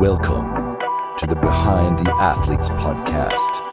Welcome 0.00 0.78
to 1.16 1.26
the 1.26 1.34
Behind 1.34 1.98
the 1.98 2.08
Athletes 2.20 2.68
podcast. 2.70 3.64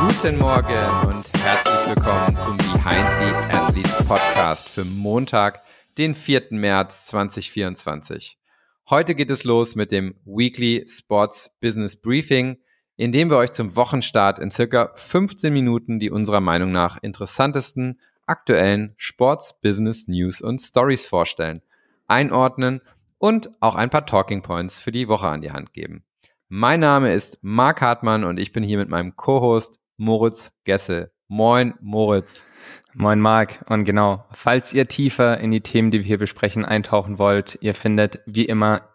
Guten 0.00 0.38
Morgen 0.40 1.06
und 1.06 1.24
herzlich 1.44 1.94
willkommen 1.94 2.36
zum 2.38 2.56
Behind 2.56 3.06
the 3.22 3.54
Athletes 3.54 3.94
Podcast 4.08 4.68
für 4.68 4.84
Montag, 4.84 5.62
den 5.96 6.16
4. 6.16 6.46
März 6.50 7.06
2024. 7.06 8.36
Heute 8.90 9.14
geht 9.14 9.30
es 9.30 9.44
los 9.44 9.76
mit 9.76 9.92
dem 9.92 10.16
Weekly 10.24 10.86
Sports 10.88 11.52
Business 11.60 11.94
Briefing, 11.94 12.58
in 13.02 13.10
dem 13.10 13.30
wir 13.30 13.36
euch 13.36 13.50
zum 13.50 13.74
Wochenstart 13.74 14.38
in 14.38 14.52
circa 14.52 14.92
15 14.94 15.52
Minuten 15.52 15.98
die 15.98 16.12
unserer 16.12 16.40
Meinung 16.40 16.70
nach 16.70 16.98
interessantesten 17.02 17.98
aktuellen 18.26 18.94
Sports, 18.96 19.60
Business, 19.60 20.06
News 20.06 20.40
und 20.40 20.62
Stories 20.62 21.04
vorstellen, 21.04 21.62
einordnen 22.06 22.80
und 23.18 23.50
auch 23.58 23.74
ein 23.74 23.90
paar 23.90 24.06
Talking 24.06 24.42
Points 24.42 24.78
für 24.78 24.92
die 24.92 25.08
Woche 25.08 25.26
an 25.26 25.40
die 25.40 25.50
Hand 25.50 25.72
geben. 25.72 26.04
Mein 26.48 26.78
Name 26.78 27.12
ist 27.12 27.40
Marc 27.42 27.80
Hartmann 27.80 28.22
und 28.22 28.38
ich 28.38 28.52
bin 28.52 28.62
hier 28.62 28.78
mit 28.78 28.88
meinem 28.88 29.16
Co-Host 29.16 29.80
Moritz 29.96 30.52
Gessel. 30.62 31.10
Moin, 31.26 31.74
Moritz. 31.80 32.46
Moin, 32.94 33.18
Marc. 33.18 33.64
Und 33.68 33.84
genau, 33.84 34.24
falls 34.30 34.72
ihr 34.72 34.86
tiefer 34.86 35.40
in 35.40 35.50
die 35.50 35.62
Themen, 35.62 35.90
die 35.90 35.98
wir 35.98 36.06
hier 36.06 36.18
besprechen, 36.18 36.64
eintauchen 36.64 37.18
wollt, 37.18 37.58
ihr 37.62 37.74
findet 37.74 38.20
wie 38.26 38.44
immer 38.44 38.91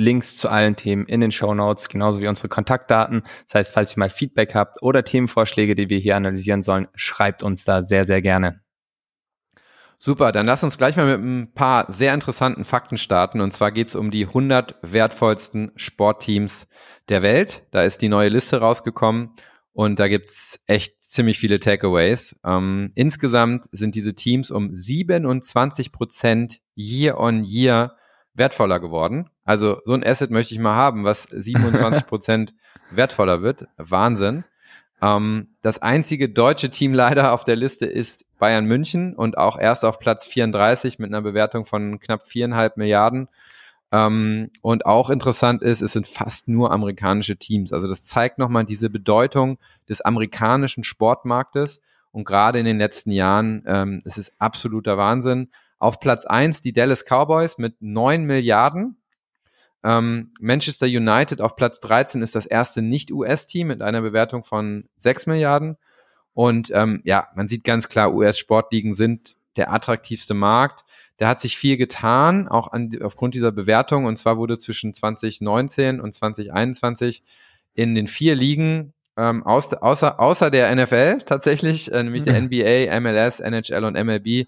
Links 0.00 0.36
zu 0.36 0.48
allen 0.48 0.76
Themen 0.76 1.04
in 1.06 1.20
den 1.20 1.30
Show 1.30 1.54
Notes, 1.54 1.88
genauso 1.88 2.20
wie 2.20 2.26
unsere 2.26 2.48
Kontaktdaten. 2.48 3.22
Das 3.46 3.54
heißt, 3.54 3.74
falls 3.74 3.96
ihr 3.96 4.00
mal 4.00 4.10
Feedback 4.10 4.54
habt 4.54 4.82
oder 4.82 5.04
Themenvorschläge, 5.04 5.74
die 5.74 5.90
wir 5.90 5.98
hier 5.98 6.16
analysieren 6.16 6.62
sollen, 6.62 6.88
schreibt 6.94 7.42
uns 7.42 7.64
da 7.64 7.82
sehr, 7.82 8.04
sehr 8.04 8.22
gerne. 8.22 8.60
Super, 9.98 10.32
dann 10.32 10.46
lass 10.46 10.64
uns 10.64 10.78
gleich 10.78 10.96
mal 10.96 11.18
mit 11.18 11.20
ein 11.22 11.52
paar 11.52 11.92
sehr 11.92 12.14
interessanten 12.14 12.64
Fakten 12.64 12.96
starten. 12.96 13.42
Und 13.42 13.52
zwar 13.52 13.70
geht 13.70 13.88
es 13.88 13.96
um 13.96 14.10
die 14.10 14.26
100 14.26 14.76
wertvollsten 14.80 15.72
Sportteams 15.76 16.66
der 17.10 17.20
Welt. 17.20 17.66
Da 17.70 17.82
ist 17.82 18.00
die 18.00 18.08
neue 18.08 18.30
Liste 18.30 18.60
rausgekommen 18.60 19.34
und 19.72 20.00
da 20.00 20.08
gibt's 20.08 20.60
echt 20.66 21.02
ziemlich 21.02 21.38
viele 21.38 21.60
Takeaways. 21.60 22.40
Ähm, 22.42 22.92
insgesamt 22.94 23.66
sind 23.72 23.94
diese 23.94 24.14
Teams 24.14 24.50
um 24.50 24.74
27 24.74 25.92
Prozent 25.92 26.60
year 26.74 27.20
on 27.20 27.44
year 27.44 27.96
wertvoller 28.32 28.80
geworden. 28.80 29.28
Also 29.50 29.80
so 29.84 29.94
ein 29.94 30.06
Asset 30.06 30.30
möchte 30.30 30.54
ich 30.54 30.60
mal 30.60 30.76
haben, 30.76 31.02
was 31.02 31.24
27 31.32 32.06
Prozent 32.06 32.54
wertvoller 32.92 33.42
wird. 33.42 33.66
Wahnsinn. 33.78 34.44
Ähm, 35.02 35.48
das 35.60 35.82
einzige 35.82 36.28
deutsche 36.28 36.70
Team 36.70 36.94
leider 36.94 37.32
auf 37.32 37.42
der 37.42 37.56
Liste 37.56 37.86
ist 37.86 38.24
Bayern 38.38 38.66
München 38.66 39.12
und 39.16 39.38
auch 39.38 39.58
erst 39.58 39.84
auf 39.84 39.98
Platz 39.98 40.24
34 40.24 41.00
mit 41.00 41.10
einer 41.10 41.20
Bewertung 41.20 41.64
von 41.64 41.98
knapp 41.98 42.28
viereinhalb 42.28 42.76
Milliarden. 42.76 43.26
Ähm, 43.90 44.50
und 44.62 44.86
auch 44.86 45.10
interessant 45.10 45.64
ist, 45.64 45.82
es 45.82 45.94
sind 45.94 46.06
fast 46.06 46.46
nur 46.46 46.70
amerikanische 46.70 47.36
Teams. 47.36 47.72
Also 47.72 47.88
das 47.88 48.04
zeigt 48.04 48.38
nochmal 48.38 48.64
diese 48.66 48.88
Bedeutung 48.88 49.58
des 49.88 50.00
amerikanischen 50.00 50.84
Sportmarktes. 50.84 51.80
Und 52.12 52.22
gerade 52.24 52.60
in 52.60 52.66
den 52.66 52.78
letzten 52.78 53.10
Jahren, 53.10 53.64
ähm, 53.66 54.00
es 54.04 54.16
ist 54.16 54.32
absoluter 54.38 54.96
Wahnsinn. 54.96 55.48
Auf 55.80 55.98
Platz 55.98 56.24
eins 56.24 56.60
die 56.60 56.72
Dallas 56.72 57.04
Cowboys 57.04 57.58
mit 57.58 57.82
neun 57.82 58.26
Milliarden. 58.26 58.99
Ähm, 59.82 60.32
Manchester 60.40 60.86
United 60.86 61.40
auf 61.40 61.56
Platz 61.56 61.80
13 61.80 62.22
ist 62.22 62.34
das 62.34 62.46
erste 62.46 62.82
Nicht-US-Team 62.82 63.68
mit 63.68 63.82
einer 63.82 64.02
Bewertung 64.02 64.44
von 64.44 64.84
sechs 64.96 65.26
Milliarden. 65.26 65.76
Und 66.34 66.70
ähm, 66.74 67.00
ja, 67.04 67.28
man 67.34 67.48
sieht 67.48 67.64
ganz 67.64 67.88
klar, 67.88 68.14
US-Sportligen 68.14 68.94
sind 68.94 69.36
der 69.56 69.72
attraktivste 69.72 70.34
Markt. 70.34 70.84
Da 71.16 71.28
hat 71.28 71.40
sich 71.40 71.56
viel 71.56 71.76
getan, 71.76 72.48
auch 72.48 72.68
an, 72.72 72.90
aufgrund 73.02 73.34
dieser 73.34 73.52
Bewertung. 73.52 74.04
Und 74.04 74.16
zwar 74.16 74.38
wurde 74.38 74.58
zwischen 74.58 74.94
2019 74.94 76.00
und 76.00 76.14
2021 76.14 77.22
in 77.74 77.94
den 77.94 78.06
vier 78.06 78.34
Ligen 78.34 78.92
ähm, 79.16 79.44
aus, 79.44 79.72
außer, 79.72 80.20
außer 80.20 80.50
der 80.50 80.74
NFL 80.74 81.18
tatsächlich, 81.26 81.92
äh, 81.92 82.02
nämlich 82.02 82.22
der 82.22 82.40
NBA, 82.40 82.98
MLS, 83.00 83.40
NHL 83.40 83.84
und 83.84 83.94
MLB, 83.94 84.46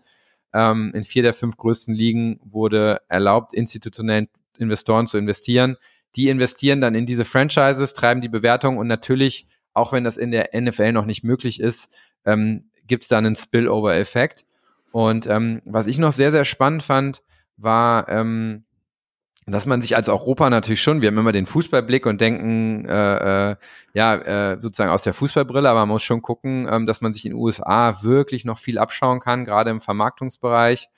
ähm, 0.54 0.92
in 0.94 1.02
vier 1.02 1.22
der 1.22 1.34
fünf 1.34 1.56
größten 1.56 1.94
Ligen 1.94 2.40
wurde 2.44 3.00
erlaubt, 3.08 3.54
institutionellen 3.54 4.28
Investoren 4.58 5.06
zu 5.06 5.18
investieren. 5.18 5.76
Die 6.16 6.28
investieren 6.28 6.80
dann 6.80 6.94
in 6.94 7.06
diese 7.06 7.24
Franchises, 7.24 7.94
treiben 7.94 8.20
die 8.20 8.28
Bewertung 8.28 8.76
und 8.76 8.86
natürlich, 8.86 9.46
auch 9.72 9.92
wenn 9.92 10.04
das 10.04 10.16
in 10.16 10.30
der 10.30 10.50
NFL 10.54 10.92
noch 10.92 11.06
nicht 11.06 11.24
möglich 11.24 11.60
ist, 11.60 11.90
ähm, 12.24 12.70
gibt 12.86 13.04
es 13.04 13.08
dann 13.08 13.24
einen 13.24 13.36
Spillover-Effekt. 13.36 14.44
Und 14.90 15.26
ähm, 15.26 15.62
was 15.64 15.86
ich 15.86 15.98
noch 15.98 16.12
sehr, 16.12 16.30
sehr 16.30 16.44
spannend 16.44 16.82
fand, 16.82 17.22
war, 17.56 18.08
ähm, 18.08 18.64
dass 19.46 19.66
man 19.66 19.82
sich 19.82 19.96
als 19.96 20.08
Europa 20.08 20.48
natürlich 20.50 20.82
schon, 20.82 21.02
wir 21.02 21.08
haben 21.08 21.18
immer 21.18 21.32
den 21.32 21.46
Fußballblick 21.46 22.06
und 22.06 22.20
denken, 22.20 22.84
äh, 22.84 23.50
äh, 23.50 23.56
ja, 23.92 24.14
äh, 24.14 24.60
sozusagen 24.60 24.90
aus 24.90 25.02
der 25.02 25.14
Fußballbrille, 25.14 25.68
aber 25.68 25.80
man 25.80 25.88
muss 25.88 26.04
schon 26.04 26.22
gucken, 26.22 26.68
ähm, 26.70 26.86
dass 26.86 27.00
man 27.00 27.12
sich 27.12 27.24
in 27.24 27.32
den 27.32 27.38
USA 27.38 28.02
wirklich 28.02 28.44
noch 28.44 28.58
viel 28.58 28.78
abschauen 28.78 29.18
kann, 29.18 29.44
gerade 29.44 29.70
im 29.70 29.80
Vermarktungsbereich. 29.80 30.90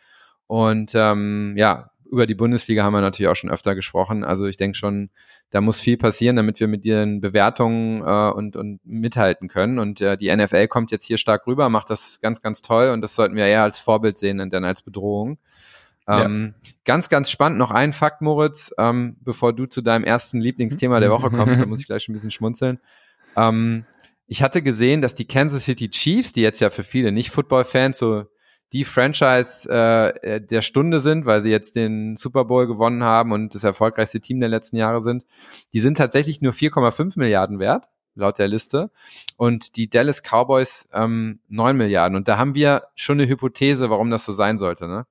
Und 0.46 0.92
ähm, 0.94 1.54
ja, 1.56 1.90
über 2.14 2.26
die 2.26 2.34
Bundesliga 2.34 2.84
haben 2.84 2.92
wir 2.92 3.00
natürlich 3.00 3.28
auch 3.28 3.36
schon 3.36 3.50
öfter 3.50 3.74
gesprochen. 3.74 4.24
Also 4.24 4.46
ich 4.46 4.56
denke 4.56 4.78
schon, 4.78 5.10
da 5.50 5.60
muss 5.60 5.80
viel 5.80 5.96
passieren, 5.96 6.36
damit 6.36 6.60
wir 6.60 6.68
mit 6.68 6.86
ihren 6.86 7.20
Bewertungen 7.20 8.02
äh, 8.02 8.30
und, 8.30 8.56
und 8.56 8.80
mithalten 8.84 9.48
können. 9.48 9.78
Und 9.78 10.00
äh, 10.00 10.16
die 10.16 10.34
NFL 10.34 10.68
kommt 10.68 10.90
jetzt 10.92 11.04
hier 11.04 11.18
stark 11.18 11.46
rüber, 11.46 11.68
macht 11.68 11.90
das 11.90 12.20
ganz, 12.22 12.40
ganz 12.40 12.62
toll 12.62 12.90
und 12.90 13.00
das 13.00 13.14
sollten 13.14 13.34
wir 13.34 13.46
eher 13.46 13.64
als 13.64 13.80
Vorbild 13.80 14.16
sehen 14.16 14.40
und 14.40 14.52
dann 14.52 14.64
als 14.64 14.82
Bedrohung. 14.82 15.38
Ähm, 16.06 16.54
ja. 16.62 16.70
Ganz, 16.84 17.08
ganz 17.08 17.30
spannend. 17.30 17.58
Noch 17.58 17.72
ein 17.72 17.92
Fakt, 17.92 18.22
Moritz, 18.22 18.72
ähm, 18.78 19.16
bevor 19.20 19.52
du 19.52 19.66
zu 19.66 19.82
deinem 19.82 20.04
ersten 20.04 20.40
Lieblingsthema 20.40 21.00
der 21.00 21.10
Woche 21.10 21.30
kommst, 21.30 21.60
da 21.60 21.66
muss 21.66 21.80
ich 21.80 21.86
gleich 21.86 22.08
ein 22.08 22.12
bisschen 22.12 22.30
schmunzeln. 22.30 22.78
Ähm, 23.36 23.84
ich 24.26 24.42
hatte 24.42 24.62
gesehen, 24.62 25.02
dass 25.02 25.14
die 25.14 25.26
Kansas 25.26 25.64
City 25.64 25.90
Chiefs, 25.90 26.32
die 26.32 26.42
jetzt 26.42 26.60
ja 26.60 26.70
für 26.70 26.84
viele 26.84 27.12
Nicht-Football-Fans 27.12 27.98
so 27.98 28.24
die 28.74 28.84
Franchise 28.84 29.70
äh, 29.70 30.40
der 30.40 30.60
Stunde 30.60 31.00
sind, 31.00 31.24
weil 31.24 31.42
sie 31.42 31.50
jetzt 31.50 31.76
den 31.76 32.16
Super 32.16 32.44
Bowl 32.44 32.66
gewonnen 32.66 33.04
haben 33.04 33.30
und 33.30 33.54
das 33.54 33.62
erfolgreichste 33.62 34.20
Team 34.20 34.40
der 34.40 34.48
letzten 34.48 34.76
Jahre 34.76 35.02
sind, 35.02 35.24
die 35.72 35.80
sind 35.80 35.96
tatsächlich 35.96 36.42
nur 36.42 36.52
4,5 36.52 37.16
Milliarden 37.16 37.60
wert 37.60 37.88
laut 38.16 38.38
der 38.38 38.48
Liste. 38.48 38.90
Und 39.36 39.76
die 39.76 39.88
Dallas 39.88 40.22
Cowboys 40.22 40.88
ähm, 40.92 41.40
9 41.48 41.76
Milliarden. 41.76 42.16
Und 42.16 42.28
da 42.28 42.36
haben 42.36 42.54
wir 42.54 42.84
schon 42.94 43.20
eine 43.20 43.28
Hypothese, 43.28 43.90
warum 43.90 44.10
das 44.10 44.24
so 44.24 44.32
sein 44.32 44.58
sollte, 44.58 44.86
ne? 44.86 45.06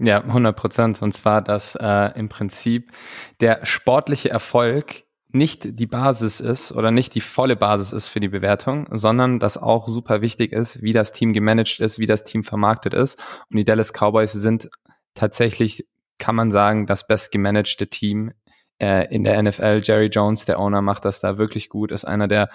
Ja, 0.00 0.22
100 0.22 0.56
Prozent. 0.56 1.02
Und 1.02 1.12
zwar, 1.12 1.42
dass 1.42 1.74
äh, 1.74 2.16
im 2.16 2.28
Prinzip 2.28 2.92
der 3.40 3.66
sportliche 3.66 4.30
Erfolg 4.30 5.04
nicht 5.30 5.78
die 5.78 5.86
Basis 5.86 6.40
ist 6.40 6.72
oder 6.72 6.90
nicht 6.90 7.14
die 7.14 7.20
volle 7.20 7.56
Basis 7.56 7.92
ist 7.92 8.08
für 8.08 8.20
die 8.20 8.28
Bewertung, 8.28 8.88
sondern 8.90 9.38
dass 9.38 9.58
auch 9.58 9.88
super 9.88 10.22
wichtig 10.22 10.52
ist, 10.52 10.82
wie 10.82 10.92
das 10.92 11.12
Team 11.12 11.32
gemanagt 11.32 11.80
ist, 11.80 11.98
wie 11.98 12.06
das 12.06 12.24
Team 12.24 12.42
vermarktet 12.42 12.94
ist. 12.94 13.22
Und 13.50 13.58
die 13.58 13.64
Dallas 13.64 13.92
Cowboys 13.92 14.32
sind 14.32 14.70
tatsächlich, 15.14 15.86
kann 16.18 16.34
man 16.34 16.50
sagen, 16.50 16.86
das 16.86 17.06
bestgemanagte 17.06 17.88
Team 17.88 18.32
äh, 18.78 19.12
in 19.14 19.24
der 19.24 19.42
NFL. 19.42 19.80
Jerry 19.82 20.06
Jones, 20.06 20.46
der 20.46 20.58
Owner, 20.58 20.80
macht 20.80 21.04
das 21.04 21.20
da 21.20 21.36
wirklich 21.36 21.68
gut, 21.68 21.92
ist 21.92 22.06
einer 22.06 22.28
der 22.28 22.48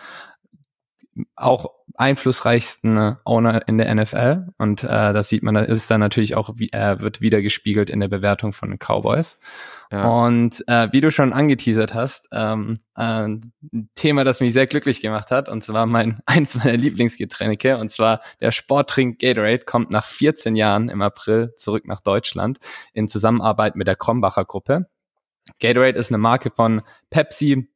auch 1.36 1.72
einflussreichsten 1.96 3.18
Owner 3.24 3.68
in 3.68 3.78
der 3.78 3.94
NFL 3.94 4.48
und 4.58 4.84
äh, 4.84 5.14
das 5.14 5.30
sieht 5.30 5.44
man, 5.44 5.56
ist 5.56 5.92
dann 5.92 6.00
natürlich 6.00 6.36
auch, 6.36 6.52
wie, 6.56 6.72
äh, 6.72 7.00
wird 7.00 7.22
wieder 7.22 7.42
gespiegelt 7.44 7.92
in 7.92 8.00
der 8.00 8.08
Bewertung 8.08 8.52
von 8.52 8.70
den 8.70 8.80
Cowboys. 8.80 9.40
Und 10.02 10.68
äh, 10.68 10.92
wie 10.92 11.02
du 11.02 11.12
schon 11.12 11.34
angeteasert 11.34 11.94
hast, 11.94 12.30
ähm, 12.32 12.76
äh, 12.96 13.28
ein 13.28 13.42
Thema, 13.96 14.24
das 14.24 14.40
mich 14.40 14.54
sehr 14.54 14.68
glücklich 14.68 15.02
gemacht 15.02 15.30
hat, 15.30 15.50
und 15.50 15.64
zwar 15.64 15.86
mein 15.86 16.20
eins 16.26 16.56
meiner 16.56 16.78
Lieblingsgetränke, 16.78 17.78
und 17.78 17.90
zwar 17.90 18.22
der 18.42 18.52
Sporttrink 18.52 19.20
Gatorade 19.20 19.66
kommt 19.66 19.92
nach 19.92 20.08
14 20.08 20.56
Jahren 20.56 20.90
im 20.90 21.02
April 21.02 21.54
zurück 21.56 21.88
nach 21.88 22.02
Deutschland 22.02 22.58
in 22.94 23.08
Zusammenarbeit 23.08 23.76
mit 23.76 23.88
der 23.88 23.96
Krombacher 23.96 24.46
Gruppe. 24.46 24.88
Gatorade 25.60 26.00
ist 26.00 26.12
eine 26.12 26.18
Marke 26.18 26.52
von 26.52 26.82
Pepsi, 27.10 27.68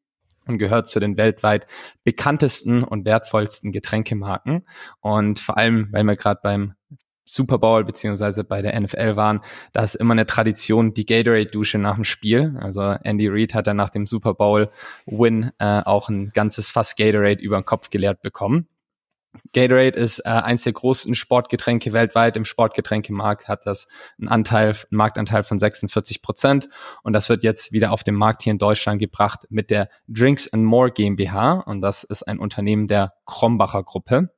und 0.48 0.58
gehört 0.58 0.88
zu 0.88 1.00
den 1.00 1.18
weltweit 1.18 1.68
bekanntesten 2.04 2.84
und 2.84 3.06
wertvollsten 3.06 3.72
Getränkemarken. 3.72 4.66
Und 5.02 5.40
vor 5.40 5.58
allem, 5.58 5.90
weil 5.92 6.04
wir 6.06 6.16
gerade 6.16 6.40
beim 6.42 6.74
Super 7.28 7.58
Bowl 7.60 7.84
beziehungsweise 7.84 8.44
bei 8.44 8.62
der 8.62 8.80
NFL 8.80 9.16
waren, 9.16 9.42
da 9.74 9.84
ist 9.84 9.96
immer 9.96 10.14
eine 10.14 10.26
Tradition, 10.26 10.94
die 10.94 11.06
Gatorade-Dusche 11.06 11.78
nach 11.78 11.96
dem 11.96 12.04
Spiel. 12.04 12.58
Also 12.60 12.82
Andy 12.82 13.28
Reid 13.28 13.54
hat 13.54 13.68
dann 13.68 13.78
nach 13.78 13.90
dem 13.90 14.06
Super 14.06 14.34
Bowl-Win 14.34 15.52
äh, 15.60 15.82
auch 15.84 16.10
ein 16.10 16.28
ganzes 16.30 16.72
Fass 16.72 16.96
Gatorade 16.96 17.42
über 17.42 17.60
den 17.60 17.66
Kopf 17.66 17.90
geleert 17.90 18.22
bekommen. 18.22 18.68
Gatorade 19.54 19.98
ist 19.98 20.20
äh, 20.20 20.30
eins 20.30 20.64
der 20.64 20.74
größten 20.74 21.16
Sportgetränke 21.16 21.94
weltweit. 21.94 22.38
Im 22.38 22.46
Sportgetränkemarkt 22.46 23.48
hat 23.48 23.66
das 23.66 23.88
einen 24.20 24.30
Anteil, 24.30 24.70
einen 24.70 24.98
Marktanteil 24.98 25.44
von 25.44 25.60
46 25.60 26.22
Prozent. 26.22 26.70
Und 27.04 27.14
das 27.14 27.30
wird 27.30 27.44
jetzt 27.44 27.72
wieder 27.72 27.92
auf 27.92 28.04
den 28.04 28.16
Markt 28.16 28.44
hier 28.44 28.52
in 28.52 28.58
Deutschland 28.58 29.00
gebracht 29.00 29.46
mit 29.50 29.70
der 29.70 29.90
Drinks 30.08 30.52
and 30.52 30.64
More 30.64 30.92
GmbH. 30.92 31.60
Und 31.66 31.82
das 31.82 32.04
ist 32.04 32.24
ein 32.24 32.40
Unternehmen 32.40 32.88
der 32.88 33.14
Krombacher 33.26 33.84
Gruppe. 33.84 34.30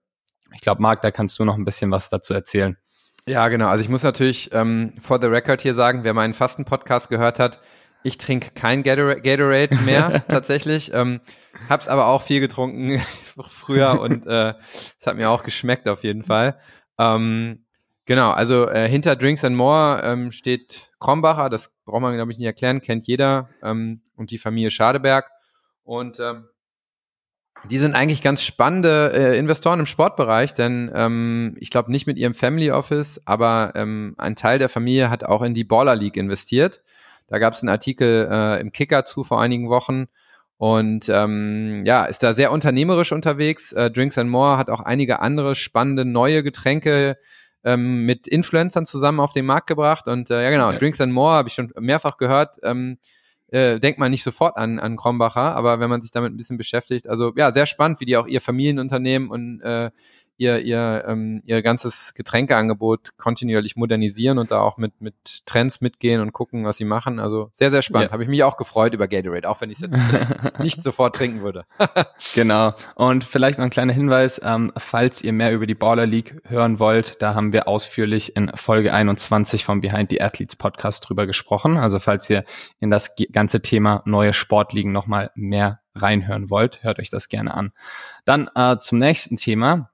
Ich 0.53 0.61
glaube, 0.61 0.81
Marc, 0.81 1.01
da 1.01 1.11
kannst 1.11 1.37
du 1.39 1.45
noch 1.45 1.55
ein 1.55 1.65
bisschen 1.65 1.91
was 1.91 2.09
dazu 2.09 2.33
erzählen. 2.33 2.77
Ja, 3.25 3.47
genau. 3.47 3.67
Also 3.67 3.83
ich 3.83 3.89
muss 3.89 4.03
natürlich 4.03 4.49
ähm, 4.53 4.93
for 4.99 5.19
the 5.21 5.27
record 5.27 5.61
hier 5.61 5.75
sagen, 5.75 6.03
wer 6.03 6.13
meinen 6.13 6.33
Fasten-Podcast 6.33 7.09
gehört 7.09 7.39
hat, 7.39 7.59
ich 8.03 8.17
trinke 8.17 8.51
kein 8.51 8.83
Gatorade, 8.83 9.75
mehr 9.83 10.23
tatsächlich. 10.27 10.93
Ähm, 10.93 11.21
hab's 11.67 11.87
aber 11.87 12.07
auch 12.07 12.21
viel 12.21 12.39
getrunken 12.39 13.01
früher 13.47 13.99
und 13.99 14.25
äh, 14.27 14.53
es 14.59 15.05
hat 15.05 15.15
mir 15.15 15.29
auch 15.29 15.43
geschmeckt 15.43 15.87
auf 15.87 16.03
jeden 16.03 16.23
Fall. 16.23 16.59
Ähm, 16.97 17.65
genau, 18.05 18.31
also 18.31 18.67
äh, 18.67 18.87
hinter 18.87 19.15
Drinks 19.15 19.43
and 19.43 19.55
More 19.55 20.01
ähm, 20.03 20.31
steht 20.31 20.91
Krombacher, 20.99 21.49
das 21.49 21.71
braucht 21.85 22.01
man 22.01 22.15
glaube 22.15 22.31
ich 22.31 22.37
nicht 22.37 22.47
erklären, 22.47 22.81
kennt 22.81 23.05
jeder 23.07 23.49
ähm, 23.63 24.01
und 24.15 24.31
die 24.31 24.37
Familie 24.37 24.71
Schadeberg 24.71 25.29
und 25.83 26.19
ähm, 26.19 26.48
die 27.65 27.77
sind 27.77 27.95
eigentlich 27.95 28.21
ganz 28.21 28.43
spannende 28.43 29.11
äh, 29.13 29.37
Investoren 29.37 29.79
im 29.79 29.85
Sportbereich, 29.85 30.53
denn 30.53 30.91
ähm, 30.93 31.55
ich 31.59 31.69
glaube 31.69 31.91
nicht 31.91 32.07
mit 32.07 32.17
ihrem 32.17 32.33
Family 32.33 32.71
Office, 32.71 33.21
aber 33.25 33.73
ähm, 33.75 34.15
ein 34.17 34.35
Teil 34.35 34.59
der 34.59 34.69
Familie 34.69 35.09
hat 35.09 35.23
auch 35.23 35.41
in 35.41 35.53
die 35.53 35.63
Baller 35.63 35.95
League 35.95 36.17
investiert. 36.17 36.81
Da 37.27 37.37
gab 37.37 37.53
es 37.53 37.61
einen 37.61 37.69
Artikel 37.69 38.27
äh, 38.31 38.59
im 38.59 38.71
Kicker 38.71 39.05
zu 39.05 39.23
vor 39.23 39.41
einigen 39.41 39.69
Wochen 39.69 40.07
und 40.57 41.09
ähm, 41.09 41.83
ja, 41.85 42.05
ist 42.05 42.23
da 42.23 42.33
sehr 42.33 42.51
unternehmerisch 42.51 43.11
unterwegs. 43.11 43.71
Äh, 43.71 43.91
Drinks 43.91 44.17
and 44.17 44.29
More 44.29 44.57
hat 44.57 44.69
auch 44.69 44.81
einige 44.81 45.19
andere 45.19 45.55
spannende 45.55 46.05
neue 46.05 46.43
Getränke 46.43 47.17
ähm, 47.63 48.05
mit 48.05 48.27
Influencern 48.27 48.85
zusammen 48.85 49.19
auf 49.19 49.33
den 49.33 49.45
Markt 49.45 49.67
gebracht 49.67 50.07
und 50.07 50.29
äh, 50.31 50.43
ja 50.43 50.49
genau, 50.49 50.71
ja. 50.71 50.77
Drinks 50.77 51.01
and 51.01 51.13
More 51.13 51.33
habe 51.33 51.49
ich 51.49 51.55
schon 51.55 51.71
mehrfach 51.79 52.17
gehört. 52.17 52.57
Ähm, 52.63 52.97
äh, 53.51 53.79
denkt 53.79 53.99
man 53.99 54.11
nicht 54.11 54.23
sofort 54.23 54.57
an, 54.57 54.79
an 54.79 54.95
Krombacher, 54.95 55.55
aber 55.55 55.79
wenn 55.79 55.89
man 55.89 56.01
sich 56.01 56.11
damit 56.11 56.33
ein 56.33 56.37
bisschen 56.37 56.57
beschäftigt, 56.57 57.07
also 57.07 57.33
ja, 57.35 57.51
sehr 57.51 57.65
spannend, 57.65 57.99
wie 57.99 58.05
die 58.05 58.17
auch 58.17 58.27
ihr 58.27 58.41
Familienunternehmen 58.41 59.29
und 59.29 59.61
äh, 59.61 59.91
ihr, 60.39 60.59
ihr, 60.59 61.03
ähm, 61.05 61.41
ihr 61.45 61.61
ganzes 61.61 62.13
Getränkeangebot 62.15 63.17
kontinuierlich 63.17 63.75
modernisieren 63.75 64.39
und 64.39 64.51
da 64.51 64.61
auch 64.61 64.77
mit, 64.77 65.01
mit 65.01 65.45
Trends 65.45 65.81
mitgehen 65.81 66.21
und 66.21 66.31
gucken, 66.31 66.65
was 66.65 66.77
sie 66.77 66.85
machen. 66.85 67.19
Also 67.19 67.51
sehr, 67.51 67.71
sehr 67.71 67.81
spannend. 67.81 68.07
Ja. 68.07 68.13
Habe 68.13 68.23
ich 68.23 68.29
mich 68.29 68.41
auch 68.43 68.55
gefreut 68.55 68.93
über 68.93 69.09
Gatorade, 69.09 69.47
auch 69.49 69.59
wenn 69.59 69.69
ich 69.69 69.81
es 69.81 69.89
jetzt 69.89 70.59
nicht 70.59 70.81
sofort 70.81 71.15
trinken 71.15 71.41
würde. 71.41 71.65
genau. 72.33 72.73
Und 72.95 73.25
vielleicht 73.25 73.59
noch 73.59 73.65
ein 73.65 73.69
kleiner 73.69 73.91
Hinweis, 73.91 74.39
ähm, 74.41 74.71
falls 74.77 75.21
ihr 75.21 75.33
mehr 75.33 75.51
über 75.51 75.67
die 75.67 75.75
Baller 75.75 76.05
League 76.05 76.41
hören 76.45 76.79
wollt, 76.79 77.21
da 77.21 77.35
haben 77.35 77.51
wir 77.51 77.67
ausführlich 77.67 78.37
in 78.37 78.49
Folge 78.55 78.93
21 78.93 79.65
vom 79.65 79.81
Behind 79.81 80.09
the 80.09 80.21
Athletes 80.21 80.55
Podcast 80.55 81.07
drüber 81.07 81.27
gesprochen. 81.27 81.75
Also 81.75 81.99
falls 81.99 82.29
ihr 82.29 82.45
in 82.79 82.89
das 82.89 83.15
ganze 83.33 83.61
Thema 83.61 84.03
neue 84.05 84.31
Sportligen 84.31 84.93
nochmal 84.93 85.31
mehr 85.35 85.81
reinhören 85.95 86.49
wollt, 86.49 86.81
hört 86.81 86.99
euch 86.99 87.09
das 87.09 87.27
gerne 87.27 87.53
an. 87.53 87.73
Dann 88.23 88.49
äh, 88.55 88.77
zum 88.79 88.99
nächsten 88.99 89.35
Thema. 89.35 89.89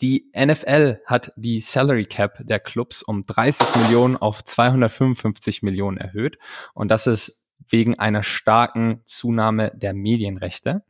Die 0.00 0.30
NFL 0.36 1.00
hat 1.06 1.32
die 1.36 1.60
Salary 1.60 2.06
Cap 2.06 2.38
der 2.40 2.60
Clubs 2.60 3.02
um 3.02 3.26
30 3.26 3.74
Millionen 3.76 4.16
auf 4.16 4.44
255 4.44 5.62
Millionen 5.62 5.98
erhöht. 5.98 6.38
Und 6.74 6.88
das 6.88 7.06
ist 7.06 7.48
wegen 7.68 7.98
einer 7.98 8.22
starken 8.22 9.00
Zunahme 9.04 9.72
der 9.74 9.94
Medienrechte. 9.94 10.82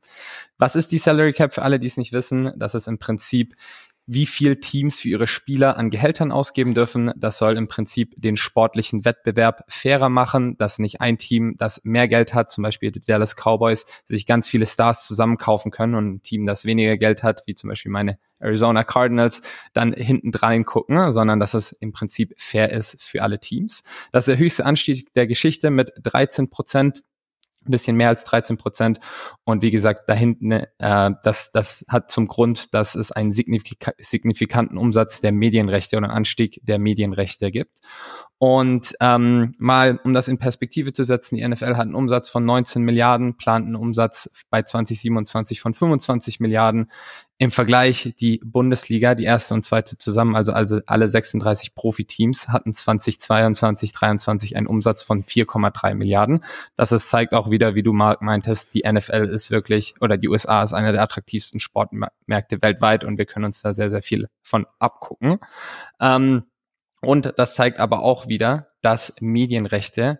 Was 0.58 0.76
ist 0.76 0.92
die 0.92 0.98
Salary 0.98 1.32
Cap 1.32 1.54
für 1.54 1.62
alle, 1.62 1.78
die 1.78 1.86
es 1.86 1.96
nicht 1.96 2.12
wissen? 2.12 2.52
Das 2.56 2.74
ist 2.74 2.88
im 2.88 2.98
Prinzip 2.98 3.54
wie 4.06 4.26
viel 4.26 4.56
Teams 4.56 5.00
für 5.00 5.08
ihre 5.08 5.26
Spieler 5.26 5.78
an 5.78 5.88
Gehältern 5.88 6.30
ausgeben 6.30 6.74
dürfen. 6.74 7.12
Das 7.16 7.38
soll 7.38 7.56
im 7.56 7.68
Prinzip 7.68 8.14
den 8.20 8.36
sportlichen 8.36 9.04
Wettbewerb 9.04 9.64
fairer 9.68 10.10
machen, 10.10 10.58
dass 10.58 10.78
nicht 10.78 11.00
ein 11.00 11.16
Team, 11.16 11.56
das 11.56 11.82
mehr 11.84 12.06
Geld 12.06 12.34
hat, 12.34 12.50
zum 12.50 12.62
Beispiel 12.62 12.92
die 12.92 13.00
Dallas 13.00 13.34
Cowboys, 13.34 13.86
sich 14.04 14.26
ganz 14.26 14.46
viele 14.46 14.66
Stars 14.66 15.06
zusammenkaufen 15.06 15.70
können 15.70 15.94
und 15.94 16.14
ein 16.14 16.22
Team, 16.22 16.44
das 16.44 16.66
weniger 16.66 16.98
Geld 16.98 17.22
hat, 17.22 17.42
wie 17.46 17.54
zum 17.54 17.68
Beispiel 17.68 17.92
meine 17.92 18.18
Arizona 18.44 18.84
Cardinals, 18.84 19.42
dann 19.72 19.92
hinten 19.92 20.30
drein 20.30 20.64
gucken, 20.64 21.12
sondern 21.12 21.40
dass 21.40 21.54
es 21.54 21.72
im 21.72 21.92
Prinzip 21.92 22.34
fair 22.36 22.70
ist 22.70 23.02
für 23.02 23.22
alle 23.22 23.40
Teams. 23.40 23.84
Das 24.12 24.28
ist 24.28 24.34
der 24.34 24.38
höchste 24.38 24.66
Anstieg 24.66 25.12
der 25.14 25.26
Geschichte 25.26 25.70
mit 25.70 25.92
13 26.02 26.50
Prozent 26.50 27.02
ein 27.66 27.70
bisschen 27.70 27.96
mehr 27.96 28.08
als 28.08 28.24
13 28.24 28.56
Prozent. 28.56 29.00
Und 29.44 29.62
wie 29.62 29.70
gesagt, 29.70 30.08
da 30.08 30.14
hinten, 30.14 30.52
äh, 30.52 31.10
das, 31.22 31.52
das 31.52 31.84
hat 31.88 32.10
zum 32.10 32.28
Grund, 32.28 32.74
dass 32.74 32.94
es 32.94 33.12
einen 33.12 33.32
signifika 33.32 33.92
signifikanten 33.98 34.78
Umsatz 34.78 35.20
der 35.20 35.32
Medienrechte 35.32 35.96
oder 35.96 36.08
einen 36.08 36.16
Anstieg 36.16 36.60
der 36.62 36.78
Medienrechte 36.78 37.50
gibt. 37.50 37.80
Und 38.38 38.94
ähm, 39.00 39.54
mal, 39.58 40.00
um 40.04 40.12
das 40.12 40.28
in 40.28 40.38
Perspektive 40.38 40.92
zu 40.92 41.02
setzen, 41.04 41.36
die 41.36 41.48
NFL 41.48 41.76
hat 41.76 41.82
einen 41.82 41.94
Umsatz 41.94 42.28
von 42.28 42.44
19 42.44 42.82
Milliarden, 42.82 43.36
plant 43.36 43.66
einen 43.66 43.76
Umsatz 43.76 44.44
bei 44.50 44.62
2027 44.62 45.60
von 45.60 45.72
25 45.72 46.40
Milliarden. 46.40 46.90
Im 47.44 47.50
Vergleich 47.50 48.14
die 48.20 48.40
Bundesliga, 48.42 49.14
die 49.14 49.24
erste 49.24 49.52
und 49.52 49.60
zweite 49.60 49.98
zusammen, 49.98 50.34
also, 50.34 50.54
also 50.54 50.80
alle 50.86 51.08
36 51.08 51.74
Profiteams, 51.74 52.48
hatten 52.48 52.72
2022, 52.72 53.92
2023 53.92 54.56
einen 54.56 54.66
Umsatz 54.66 55.02
von 55.02 55.22
4,3 55.22 55.94
Milliarden. 55.94 56.42
Das 56.74 56.90
ist, 56.90 57.10
zeigt 57.10 57.34
auch 57.34 57.50
wieder, 57.50 57.74
wie 57.74 57.82
du 57.82 57.92
Mark 57.92 58.22
meintest, 58.22 58.72
die 58.72 58.90
NFL 58.90 59.28
ist 59.30 59.50
wirklich, 59.50 59.94
oder 60.00 60.16
die 60.16 60.30
USA 60.30 60.62
ist 60.62 60.72
einer 60.72 60.92
der 60.92 61.02
attraktivsten 61.02 61.60
Sportmärkte 61.60 62.62
weltweit 62.62 63.04
und 63.04 63.18
wir 63.18 63.26
können 63.26 63.44
uns 63.44 63.60
da 63.60 63.74
sehr, 63.74 63.90
sehr 63.90 64.00
viel 64.00 64.30
von 64.40 64.64
abgucken. 64.78 65.38
Ähm, 66.00 66.44
und 67.02 67.34
das 67.36 67.56
zeigt 67.56 67.78
aber 67.78 68.00
auch 68.00 68.26
wieder, 68.26 68.68
dass 68.80 69.16
Medienrechte 69.20 70.18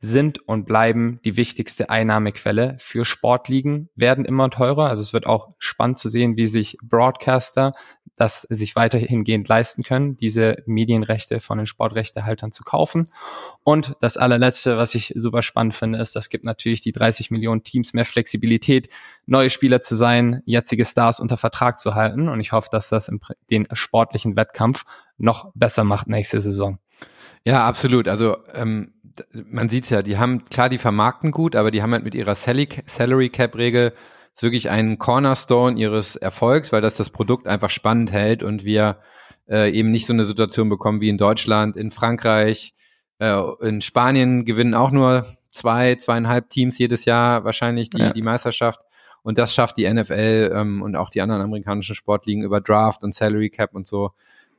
sind 0.00 0.38
und 0.48 0.64
bleiben 0.64 1.20
die 1.24 1.36
wichtigste 1.36 1.90
Einnahmequelle 1.90 2.76
für 2.78 3.04
Sportligen, 3.04 3.90
werden 3.94 4.24
immer 4.24 4.48
teurer. 4.50 4.88
Also 4.88 5.02
es 5.02 5.12
wird 5.12 5.26
auch 5.26 5.50
spannend 5.58 5.98
zu 5.98 6.08
sehen, 6.08 6.36
wie 6.36 6.46
sich 6.46 6.78
Broadcaster 6.82 7.74
das 8.20 8.42
sich 8.42 8.76
weiterhin 8.76 9.24
leisten 9.46 9.82
können, 9.82 10.16
diese 10.18 10.62
Medienrechte 10.66 11.40
von 11.40 11.56
den 11.56 11.66
Sportrechtehaltern 11.66 12.52
zu 12.52 12.64
kaufen. 12.64 13.06
Und 13.64 13.94
das 14.00 14.18
allerletzte, 14.18 14.76
was 14.76 14.94
ich 14.94 15.14
super 15.16 15.40
spannend 15.40 15.74
finde, 15.74 15.98
ist, 15.98 16.14
das 16.16 16.28
gibt 16.28 16.44
natürlich 16.44 16.82
die 16.82 16.92
30 16.92 17.30
Millionen 17.30 17.64
Teams 17.64 17.94
mehr 17.94 18.04
Flexibilität, 18.04 18.90
neue 19.24 19.48
Spieler 19.48 19.80
zu 19.80 19.96
sein, 19.96 20.42
jetzige 20.44 20.84
Stars 20.84 21.18
unter 21.18 21.38
Vertrag 21.38 21.80
zu 21.80 21.94
halten. 21.94 22.28
Und 22.28 22.40
ich 22.40 22.52
hoffe, 22.52 22.68
dass 22.70 22.90
das 22.90 23.10
den 23.50 23.66
sportlichen 23.72 24.36
Wettkampf 24.36 24.84
noch 25.16 25.50
besser 25.54 25.84
macht 25.84 26.06
nächste 26.06 26.42
Saison. 26.42 26.78
Ja, 27.46 27.66
absolut. 27.66 28.06
Also 28.06 28.36
ähm, 28.52 28.92
man 29.32 29.68
sieht's 29.68 29.90
ja, 29.90 30.02
die 30.02 30.18
haben, 30.18 30.44
klar, 30.46 30.68
die 30.68 30.78
vermarkten 30.78 31.30
gut, 31.30 31.56
aber 31.56 31.70
die 31.70 31.82
haben 31.82 31.92
halt 31.92 32.04
mit 32.04 32.14
ihrer 32.14 32.34
Salary 32.34 33.28
Cap 33.28 33.56
Regel 33.56 33.92
wirklich 34.42 34.70
einen 34.70 34.98
Cornerstone 34.98 35.78
ihres 35.78 36.16
Erfolgs, 36.16 36.72
weil 36.72 36.80
das 36.80 36.96
das 36.96 37.10
Produkt 37.10 37.46
einfach 37.46 37.70
spannend 37.70 38.12
hält 38.12 38.42
und 38.42 38.64
wir 38.64 38.98
äh, 39.48 39.70
eben 39.70 39.90
nicht 39.90 40.06
so 40.06 40.12
eine 40.12 40.24
Situation 40.24 40.68
bekommen 40.68 41.00
wie 41.00 41.08
in 41.08 41.18
Deutschland, 41.18 41.76
in 41.76 41.90
Frankreich, 41.90 42.72
äh, 43.18 43.38
in 43.60 43.80
Spanien 43.80 44.44
gewinnen 44.44 44.74
auch 44.74 44.90
nur 44.90 45.26
zwei, 45.50 45.96
zweieinhalb 45.96 46.48
Teams 46.48 46.78
jedes 46.78 47.04
Jahr 47.04 47.44
wahrscheinlich 47.44 47.90
die, 47.90 47.98
ja. 47.98 48.12
die 48.12 48.22
Meisterschaft. 48.22 48.80
Und 49.22 49.36
das 49.36 49.54
schafft 49.54 49.76
die 49.76 49.92
NFL 49.92 50.52
ähm, 50.54 50.80
und 50.80 50.96
auch 50.96 51.10
die 51.10 51.20
anderen 51.20 51.42
amerikanischen 51.42 51.94
Sportligen 51.94 52.42
über 52.42 52.60
Draft 52.60 53.04
und 53.04 53.14
Salary 53.14 53.50
Cap 53.50 53.74
und 53.74 53.86
so 53.86 54.12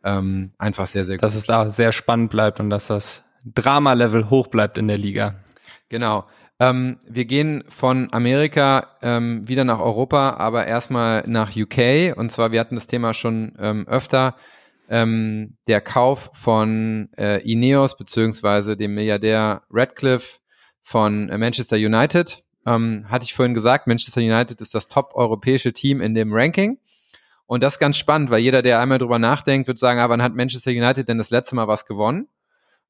ähm, 0.04 0.52
einfach 0.58 0.86
sehr, 0.86 1.06
sehr 1.06 1.18
gut. 1.18 1.24
Dass 1.24 1.36
es 1.36 1.46
da 1.46 1.70
sehr 1.70 1.92
spannend 1.92 2.30
bleibt 2.30 2.60
und 2.60 2.70
dass 2.70 2.88
das 2.88 3.31
Drama-Level 3.46 4.30
hoch 4.30 4.48
bleibt 4.48 4.78
in 4.78 4.88
der 4.88 4.98
Liga. 4.98 5.36
Genau. 5.90 6.26
Ähm, 6.60 7.00
wir 7.08 7.26
gehen 7.26 7.64
von 7.70 8.10
Amerika 8.14 8.90
ähm, 9.02 9.48
wieder 9.48 9.64
nach 9.64 9.80
Europa, 9.80 10.36
aber 10.38 10.68
erstmal 10.68 11.24
nach 11.26 11.56
UK. 11.56 12.16
Und 12.16 12.32
zwar, 12.32 12.52
wir 12.52 12.60
hatten 12.60 12.76
das 12.76 12.88
Thema 12.88 13.14
schon 13.14 13.54
ähm, 13.60 13.88
öfter. 13.88 14.36
Ähm, 14.88 15.58
der 15.68 15.82
Kauf 15.82 16.30
von 16.34 17.10
äh, 17.18 17.42
Ineos 17.50 17.98
beziehungsweise 17.98 18.78
dem 18.78 18.94
Milliardär 18.94 19.64
Radcliffe 19.72 20.40
von 20.84 21.30
äh, 21.30 21.38
Manchester 21.38 21.78
United. 21.78 22.44
Ähm, 22.68 23.06
hatte 23.10 23.26
ich 23.26 23.34
vorhin 23.34 23.56
gesagt, 23.56 23.88
Manchester 23.88 24.22
United 24.22 24.62
ist 24.62 24.76
das 24.76 24.88
top-europäische 24.88 25.74
Team 25.74 26.00
in 26.00 26.14
dem 26.14 26.32
Ranking. 26.32 26.78
Und 27.48 27.64
das 27.64 27.74
ist 27.74 27.80
ganz 27.80 27.98
spannend, 27.98 28.30
weil 28.30 28.40
jeder, 28.40 28.62
der 28.62 28.80
einmal 28.80 29.00
drüber 29.00 29.18
nachdenkt, 29.18 29.68
wird 29.68 29.80
sagen, 29.80 30.00
ah, 30.00 30.10
wann 30.10 30.22
hat 30.22 30.36
Manchester 30.36 30.72
United 30.72 31.10
denn 31.10 31.18
das 31.18 31.32
letzte 31.32 31.56
Mal 31.56 31.68
was 31.68 31.86
gewonnen? 31.86 32.28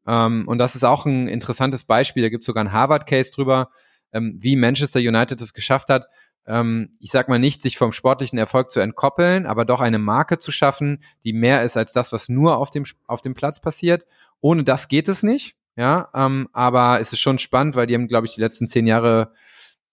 Ähm, 0.07 0.47
und 0.47 0.57
das 0.57 0.75
ist 0.75 0.83
auch 0.83 1.05
ein 1.05 1.27
interessantes 1.27 1.83
Beispiel. 1.83 2.23
Da 2.23 2.29
gibt 2.29 2.41
es 2.41 2.47
sogar 2.47 2.61
einen 2.61 2.73
Harvard-Case 2.73 3.31
drüber, 3.31 3.69
ähm, 4.13 4.37
wie 4.39 4.55
Manchester 4.55 4.99
United 4.99 5.41
es 5.41 5.53
geschafft 5.53 5.89
hat, 5.89 6.07
ähm, 6.47 6.89
ich 6.99 7.11
sag 7.11 7.29
mal 7.29 7.39
nicht, 7.39 7.61
sich 7.61 7.77
vom 7.77 7.91
sportlichen 7.91 8.39
Erfolg 8.39 8.71
zu 8.71 8.79
entkoppeln, 8.79 9.45
aber 9.45 9.65
doch 9.65 9.81
eine 9.81 9.99
Marke 9.99 10.39
zu 10.39 10.51
schaffen, 10.51 10.99
die 11.23 11.33
mehr 11.33 11.63
ist 11.63 11.77
als 11.77 11.91
das, 11.91 12.11
was 12.11 12.29
nur 12.29 12.57
auf 12.57 12.71
dem, 12.71 12.83
auf 13.07 13.21
dem 13.21 13.35
Platz 13.35 13.59
passiert. 13.59 14.05
Ohne 14.39 14.63
das 14.63 14.87
geht 14.87 15.07
es 15.07 15.23
nicht. 15.23 15.55
Ja, 15.77 16.09
ähm, 16.13 16.49
aber 16.51 16.99
es 16.99 17.13
ist 17.13 17.19
schon 17.19 17.37
spannend, 17.37 17.75
weil 17.75 17.87
die 17.87 17.93
haben, 17.93 18.07
glaube 18.07 18.27
ich, 18.27 18.35
die 18.35 18.41
letzten 18.41 18.67
zehn 18.67 18.87
Jahre 18.87 19.31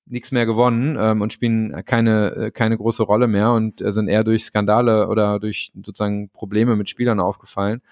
nichts 0.06 0.32
mehr 0.32 0.46
gewonnen 0.46 0.96
ähm, 0.98 1.20
und 1.20 1.32
spielen 1.32 1.84
keine, 1.84 2.30
äh, 2.34 2.50
keine 2.50 2.76
große 2.76 3.02
Rolle 3.02 3.28
mehr 3.28 3.52
und 3.52 3.80
äh, 3.80 3.92
sind 3.92 4.08
eher 4.08 4.24
durch 4.24 4.44
Skandale 4.44 5.06
oder 5.08 5.38
durch 5.38 5.70
sozusagen 5.74 6.30
Probleme 6.30 6.74
mit 6.76 6.88
Spielern 6.88 7.20
aufgefallen 7.20 7.82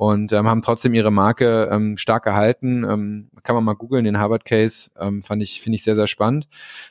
und 0.00 0.32
ähm, 0.32 0.48
haben 0.48 0.62
trotzdem 0.62 0.94
ihre 0.94 1.10
Marke 1.10 1.68
ähm, 1.70 1.98
stark 1.98 2.24
gehalten. 2.24 2.84
Ähm, 2.84 3.30
kann 3.42 3.54
man 3.54 3.64
mal 3.64 3.74
googeln, 3.74 4.04
den 4.04 4.18
Harvard 4.18 4.46
Case, 4.46 4.90
ähm, 4.98 5.22
fand 5.22 5.42
ich, 5.42 5.60
finde 5.60 5.76
ich 5.76 5.82
sehr, 5.82 5.94
sehr 5.94 6.06
spannend. 6.06 6.48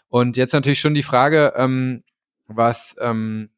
Und 0.09 0.37
jetzt 0.37 0.53
natürlich 0.53 0.79
schon 0.79 0.93
die 0.93 1.01
Frage, 1.01 1.53
ähm, 1.55 2.03
was, 2.45 2.95
ähm, 3.01 3.49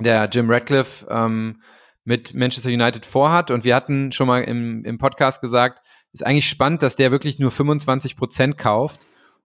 der 0.00 0.28
Jim 0.30 0.50
Radcliffe 0.50 1.06
ähm, 1.08 1.62
mit 2.04 2.34
Manchester 2.34 2.68
United 2.68 3.06
vorhat. 3.06 3.50
Und 3.50 3.64
wir 3.64 3.74
hatten 3.74 4.12
schon 4.12 4.26
mal 4.26 4.42
im, 4.42 4.84
im 4.84 4.98
Podcast 4.98 5.40
gesagt, 5.40 5.80
ist 6.12 6.26
eigentlich 6.26 6.50
spannend, 6.50 6.82
dass 6.82 6.94
der 6.94 7.10
wirklich 7.10 7.38
nur 7.38 7.50
25 7.50 8.16
Prozent 8.16 8.58
kauft 8.58 9.00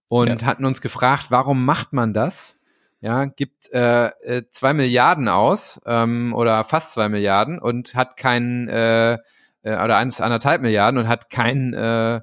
und 0.10 0.42
ja. 0.42 0.46
hatten 0.46 0.66
uns 0.66 0.82
gefragt, 0.82 1.28
warum 1.30 1.64
macht 1.64 1.94
man 1.94 2.14
das? 2.14 2.60
Ja, 3.04 3.26
gibt 3.26 3.70
äh, 3.74 4.06
äh, 4.22 4.44
zwei 4.50 4.74
Milliarden 4.74 5.28
aus 5.28 5.82
ähm, 5.86 6.34
oder 6.34 6.64
fast 6.64 6.94
zwei 6.94 7.10
Milliarden 7.10 7.60
und 7.60 7.96
hat 7.96 8.16
keinen 8.16 8.70
äh, 8.70 9.16
äh, 9.64 9.74
oder 9.74 9.98
eins 9.98 10.22
anderthalb 10.22 10.62
Milliarden 10.62 10.98
und 10.98 11.10
hat 11.10 11.30
kein 11.30 11.74
äh, 11.74 12.22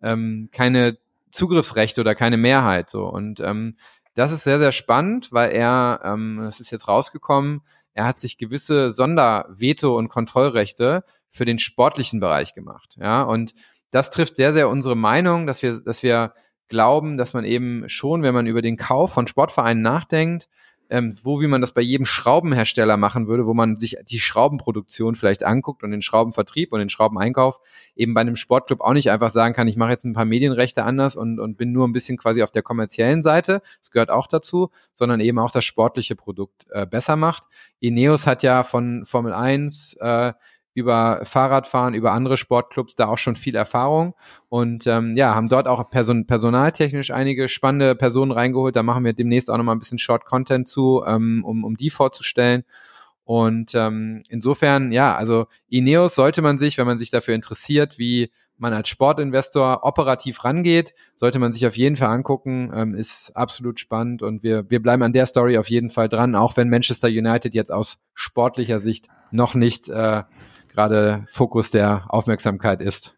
ähm, 0.00 0.48
keine 0.50 0.96
Zugriffsrechte 1.32 2.00
oder 2.00 2.14
keine 2.14 2.38
Mehrheit 2.38 2.88
so. 2.88 3.04
Und 3.04 3.40
ähm, 3.40 3.76
das 4.14 4.32
ist 4.32 4.44
sehr 4.44 4.58
sehr 4.58 4.72
spannend, 4.72 5.32
weil 5.32 5.50
er 5.50 6.00
ähm, 6.02 6.38
das 6.40 6.60
ist 6.60 6.70
jetzt 6.70 6.88
rausgekommen, 6.88 7.60
er 7.92 8.06
hat 8.06 8.18
sich 8.18 8.38
gewisse 8.38 8.90
Sonderveto 8.90 9.98
und 9.98 10.08
Kontrollrechte 10.08 11.04
für 11.28 11.44
den 11.44 11.58
sportlichen 11.58 12.20
Bereich 12.20 12.54
gemacht, 12.54 12.96
ja. 12.98 13.20
Und 13.20 13.52
das 13.90 14.08
trifft 14.08 14.36
sehr 14.36 14.54
sehr 14.54 14.70
unsere 14.70 14.96
Meinung, 14.96 15.46
dass 15.46 15.62
wir 15.62 15.82
dass 15.82 16.02
wir 16.02 16.32
glauben, 16.72 17.18
dass 17.18 17.34
man 17.34 17.44
eben 17.44 17.86
schon, 17.88 18.22
wenn 18.22 18.34
man 18.34 18.46
über 18.46 18.62
den 18.62 18.78
Kauf 18.78 19.12
von 19.12 19.26
Sportvereinen 19.26 19.82
nachdenkt, 19.82 20.48
ähm, 20.88 21.14
wo 21.22 21.40
wie 21.40 21.46
man 21.46 21.60
das 21.60 21.72
bei 21.72 21.82
jedem 21.82 22.06
Schraubenhersteller 22.06 22.96
machen 22.96 23.26
würde, 23.26 23.46
wo 23.46 23.52
man 23.52 23.76
sich 23.76 23.96
die 24.08 24.18
Schraubenproduktion 24.18 25.14
vielleicht 25.14 25.44
anguckt 25.44 25.82
und 25.82 25.90
den 25.90 26.00
Schraubenvertrieb 26.02 26.72
und 26.72 26.80
den 26.80 26.88
Schraubeneinkauf, 26.88 27.60
eben 27.94 28.14
bei 28.14 28.22
einem 28.22 28.36
Sportclub 28.36 28.80
auch 28.80 28.94
nicht 28.94 29.10
einfach 29.10 29.30
sagen 29.30 29.54
kann, 29.54 29.68
ich 29.68 29.76
mache 29.76 29.90
jetzt 29.90 30.04
ein 30.04 30.14
paar 30.14 30.24
Medienrechte 30.24 30.84
anders 30.84 31.14
und, 31.14 31.38
und 31.38 31.56
bin 31.56 31.72
nur 31.72 31.86
ein 31.86 31.92
bisschen 31.92 32.16
quasi 32.16 32.42
auf 32.42 32.50
der 32.50 32.62
kommerziellen 32.62 33.20
Seite, 33.20 33.60
das 33.80 33.90
gehört 33.90 34.10
auch 34.10 34.26
dazu, 34.26 34.70
sondern 34.94 35.20
eben 35.20 35.38
auch 35.38 35.50
das 35.50 35.64
sportliche 35.64 36.16
Produkt 36.16 36.66
äh, 36.70 36.86
besser 36.86 37.16
macht. 37.16 37.44
Ineos 37.80 38.26
hat 38.26 38.42
ja 38.42 38.64
von 38.64 39.04
Formel 39.04 39.32
1 39.32 39.96
äh, 40.00 40.32
über 40.74 41.20
Fahrradfahren, 41.24 41.94
über 41.94 42.12
andere 42.12 42.36
Sportclubs 42.36 42.94
da 42.94 43.08
auch 43.08 43.18
schon 43.18 43.36
viel 43.36 43.54
Erfahrung 43.54 44.14
und 44.48 44.86
ähm, 44.86 45.16
ja, 45.16 45.34
haben 45.34 45.48
dort 45.48 45.68
auch 45.68 45.90
person 45.90 46.26
personaltechnisch 46.26 47.10
einige 47.10 47.48
spannende 47.48 47.94
Personen 47.94 48.32
reingeholt. 48.32 48.76
Da 48.76 48.82
machen 48.82 49.04
wir 49.04 49.12
demnächst 49.12 49.50
auch 49.50 49.58
nochmal 49.58 49.76
ein 49.76 49.80
bisschen 49.80 49.98
Short 49.98 50.24
Content 50.24 50.68
zu, 50.68 51.04
ähm, 51.06 51.44
um, 51.44 51.64
um 51.64 51.76
die 51.76 51.90
vorzustellen. 51.90 52.64
Und 53.24 53.74
ähm, 53.74 54.20
insofern, 54.28 54.92
ja, 54.92 55.14
also 55.14 55.46
Ineos 55.68 56.14
sollte 56.14 56.42
man 56.42 56.58
sich, 56.58 56.78
wenn 56.78 56.86
man 56.86 56.98
sich 56.98 57.10
dafür 57.10 57.34
interessiert, 57.34 57.98
wie 57.98 58.30
man 58.58 58.72
als 58.72 58.88
Sportinvestor 58.88 59.80
operativ 59.84 60.44
rangeht, 60.44 60.94
sollte 61.16 61.38
man 61.38 61.52
sich 61.52 61.66
auf 61.66 61.76
jeden 61.76 61.96
Fall 61.96 62.08
angucken, 62.08 62.70
ähm, 62.74 62.94
ist 62.94 63.32
absolut 63.34 63.80
spannend 63.80 64.22
und 64.22 64.42
wir, 64.42 64.70
wir 64.70 64.80
bleiben 64.80 65.02
an 65.02 65.12
der 65.12 65.26
Story 65.26 65.58
auf 65.58 65.68
jeden 65.68 65.90
Fall 65.90 66.08
dran, 66.08 66.34
auch 66.34 66.56
wenn 66.56 66.70
Manchester 66.70 67.08
United 67.08 67.54
jetzt 67.54 67.72
aus 67.72 67.98
sportlicher 68.14 68.78
Sicht 68.78 69.08
noch 69.30 69.54
nicht 69.54 69.88
äh, 69.88 70.22
gerade 70.72 71.24
Fokus 71.28 71.70
der 71.70 72.04
Aufmerksamkeit 72.08 72.80
ist. 72.80 73.14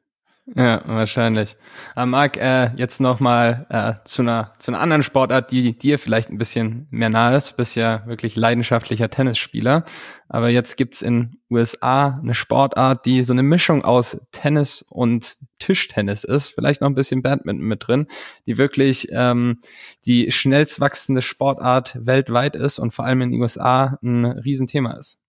Ja, 0.54 0.82
wahrscheinlich. 0.84 1.56
Aber 1.94 2.04
Marc, 2.04 2.36
äh, 2.36 2.70
jetzt 2.76 3.00
nochmal 3.00 3.66
äh, 3.70 3.94
zu, 4.04 4.20
einer, 4.20 4.52
zu 4.58 4.72
einer 4.72 4.80
anderen 4.80 5.02
Sportart, 5.02 5.50
die 5.50 5.76
dir 5.78 5.98
vielleicht 5.98 6.28
ein 6.28 6.36
bisschen 6.36 6.86
mehr 6.90 7.08
nahe 7.08 7.34
ist. 7.34 7.52
Du 7.52 7.56
bist 7.56 7.76
ja 7.76 8.06
wirklich 8.06 8.36
leidenschaftlicher 8.36 9.08
Tennisspieler. 9.08 9.84
Aber 10.28 10.50
jetzt 10.50 10.76
gibt's 10.76 11.00
in 11.00 11.38
USA 11.50 12.18
eine 12.20 12.34
Sportart, 12.34 13.06
die 13.06 13.22
so 13.22 13.32
eine 13.32 13.42
Mischung 13.42 13.86
aus 13.86 14.28
Tennis 14.32 14.82
und 14.82 15.36
Tischtennis 15.60 16.24
ist. 16.24 16.50
Vielleicht 16.50 16.82
noch 16.82 16.88
ein 16.88 16.94
bisschen 16.94 17.22
Badminton 17.22 17.66
mit 17.66 17.88
drin, 17.88 18.06
die 18.46 18.58
wirklich 18.58 19.08
ähm, 19.12 19.60
die 20.04 20.30
schnellst 20.30 20.78
wachsende 20.78 21.22
Sportart 21.22 21.96
weltweit 21.98 22.54
ist 22.54 22.78
und 22.78 22.90
vor 22.90 23.06
allem 23.06 23.22
in 23.22 23.32
den 23.32 23.40
USA 23.40 23.98
ein 24.02 24.26
Riesenthema 24.26 24.92
ist. 24.98 25.23